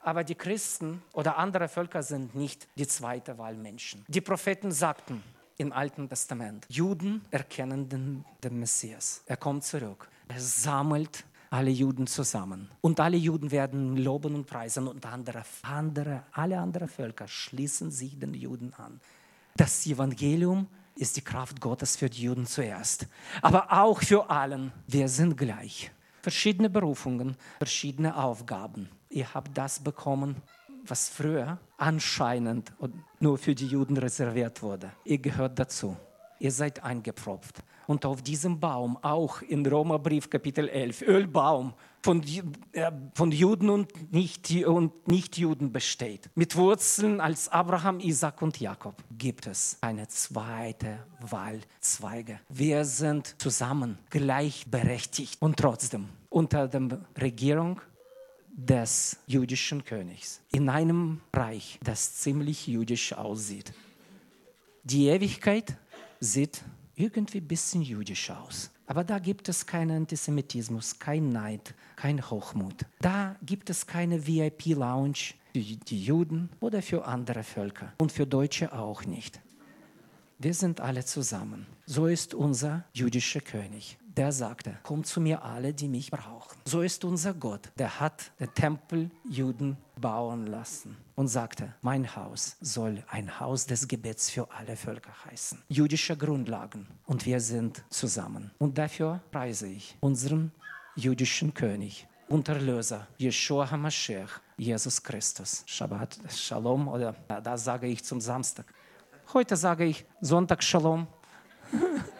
Aber 0.00 0.24
die 0.24 0.34
Christen 0.34 1.04
oder 1.12 1.38
andere 1.38 1.68
Völker 1.68 2.02
sind 2.02 2.34
nicht 2.34 2.66
die 2.74 2.88
zweite 2.88 3.38
Wahl 3.38 3.54
Menschen. 3.54 4.04
Die 4.08 4.20
Propheten 4.20 4.72
sagten 4.72 5.22
im 5.58 5.72
Alten 5.72 6.08
Testament, 6.08 6.66
Juden 6.68 7.24
erkennen 7.30 7.88
den, 7.88 8.24
den 8.42 8.58
Messias. 8.58 9.22
Er 9.26 9.36
kommt 9.36 9.62
zurück. 9.62 10.08
Er 10.26 10.40
sammelt 10.40 11.24
alle 11.50 11.70
Juden 11.70 12.06
zusammen. 12.06 12.70
Und 12.80 13.00
alle 13.00 13.16
Juden 13.16 13.50
werden 13.50 13.96
loben 13.96 14.34
und 14.34 14.46
preisen 14.46 14.88
und 14.88 15.06
andere, 15.06 15.42
andere, 15.62 16.22
alle 16.32 16.58
anderen 16.58 16.88
Völker 16.88 17.28
schließen 17.28 17.90
sich 17.90 18.18
den 18.18 18.34
Juden 18.34 18.72
an. 18.74 19.00
Das 19.56 19.86
Evangelium 19.86 20.66
ist 20.96 21.16
die 21.16 21.22
Kraft 21.22 21.60
Gottes 21.60 21.96
für 21.96 22.10
die 22.10 22.22
Juden 22.22 22.46
zuerst, 22.46 23.06
aber 23.42 23.72
auch 23.72 24.02
für 24.02 24.30
allen. 24.30 24.72
Wir 24.86 25.08
sind 25.08 25.36
gleich. 25.36 25.90
Verschiedene 26.22 26.68
Berufungen, 26.68 27.36
verschiedene 27.58 28.16
Aufgaben 28.16 28.88
ihr 29.16 29.32
habt 29.32 29.56
das 29.56 29.80
bekommen, 29.80 30.36
was 30.84 31.08
früher 31.08 31.58
anscheinend 31.78 32.72
nur 33.18 33.38
für 33.38 33.54
die 33.54 33.66
Juden 33.66 33.96
reserviert 33.96 34.62
wurde. 34.62 34.92
Ihr 35.04 35.18
gehört 35.18 35.58
dazu. 35.58 35.96
Ihr 36.38 36.52
seid 36.52 36.84
eingepfropft. 36.84 37.62
Und 37.86 38.04
auf 38.04 38.22
diesem 38.22 38.58
Baum, 38.58 38.98
auch 39.02 39.42
in 39.42 39.64
Römerbrief 39.64 40.28
Kapitel 40.28 40.68
11, 40.68 41.02
Ölbaum 41.02 41.74
von, 42.02 42.22
äh, 42.72 42.92
von 43.14 43.32
Juden 43.32 43.70
und 43.70 44.12
Nicht-Juden 44.12 44.76
und 44.76 45.08
nicht 45.08 45.72
besteht, 45.72 46.30
mit 46.34 46.56
Wurzeln 46.56 47.20
als 47.20 47.48
Abraham, 47.48 48.00
Isaac 48.00 48.42
und 48.42 48.60
Jakob, 48.60 49.02
gibt 49.16 49.46
es 49.46 49.78
eine 49.80 50.06
zweite 50.08 51.04
Wahlzweige. 51.20 52.40
Wir 52.48 52.84
sind 52.84 53.34
zusammen 53.38 53.98
gleichberechtigt 54.10 55.40
und 55.40 55.56
trotzdem 55.56 56.08
unter 56.28 56.68
der 56.68 57.00
Regierung 57.20 57.80
des 58.56 59.18
jüdischen 59.26 59.84
Königs 59.84 60.40
in 60.50 60.68
einem 60.68 61.20
Reich, 61.32 61.78
das 61.82 62.16
ziemlich 62.16 62.66
jüdisch 62.66 63.12
aussieht. 63.12 63.72
Die 64.82 65.08
Ewigkeit 65.08 65.76
sieht 66.20 66.62
irgendwie 66.96 67.38
ein 67.38 67.48
bisschen 67.48 67.82
jüdisch 67.82 68.30
aus. 68.30 68.70
Aber 68.86 69.04
da 69.04 69.18
gibt 69.18 69.48
es 69.48 69.66
keinen 69.66 70.02
Antisemitismus, 70.02 70.98
kein 70.98 71.28
Neid, 71.28 71.74
kein 71.96 72.28
Hochmut. 72.30 72.86
Da 73.00 73.36
gibt 73.42 73.70
es 73.70 73.86
keine 73.86 74.26
VIP-Lounge 74.26 75.34
für 75.52 75.60
die 75.60 76.02
Juden 76.02 76.48
oder 76.60 76.82
für 76.82 77.04
andere 77.04 77.42
Völker 77.42 77.92
und 77.98 78.12
für 78.12 78.26
Deutsche 78.26 78.72
auch 78.72 79.04
nicht. 79.04 79.40
Wir 80.38 80.54
sind 80.54 80.80
alle 80.80 81.04
zusammen. 81.04 81.66
So 81.86 82.06
ist 82.06 82.34
unser 82.34 82.84
jüdischer 82.92 83.40
König 83.40 83.98
der 84.16 84.32
sagte, 84.32 84.78
kommt 84.82 85.06
zu 85.06 85.20
mir 85.20 85.42
alle, 85.42 85.74
die 85.74 85.88
mich 85.88 86.10
brauchen. 86.10 86.58
So 86.64 86.80
ist 86.80 87.04
unser 87.04 87.34
Gott. 87.34 87.70
Der 87.78 88.00
hat 88.00 88.32
den 88.40 88.52
Tempel 88.54 89.10
Juden 89.28 89.76
bauen 90.00 90.46
lassen 90.46 90.96
und 91.14 91.28
sagte, 91.28 91.74
mein 91.82 92.16
Haus 92.16 92.56
soll 92.60 93.02
ein 93.08 93.40
Haus 93.40 93.66
des 93.66 93.86
Gebets 93.86 94.30
für 94.30 94.50
alle 94.50 94.76
Völker 94.76 95.12
heißen. 95.26 95.62
Jüdische 95.68 96.16
Grundlagen. 96.16 96.86
Und 97.06 97.26
wir 97.26 97.40
sind 97.40 97.84
zusammen. 97.90 98.50
Und 98.58 98.78
dafür 98.78 99.20
preise 99.30 99.66
ich 99.66 99.96
unseren 100.00 100.52
jüdischen 100.94 101.52
König 101.52 102.06
und 102.28 102.48
Erlöser, 102.48 103.06
Yeshua 103.18 103.70
HaMashiach, 103.70 104.40
Jesus 104.56 105.02
Christus. 105.02 105.62
Shabbat 105.66 106.18
Shalom 106.30 106.88
oder 106.88 107.14
das 107.42 107.64
sage 107.64 107.86
ich 107.86 108.02
zum 108.02 108.20
Samstag. 108.20 108.66
Heute 109.32 109.56
sage 109.56 109.84
ich 109.84 110.04
Sonntag 110.20 110.62
Shalom. 110.62 111.06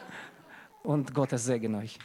und 0.87 1.12
Gottes 1.14 1.44
Segen 1.44 1.75
euch. 1.75 1.99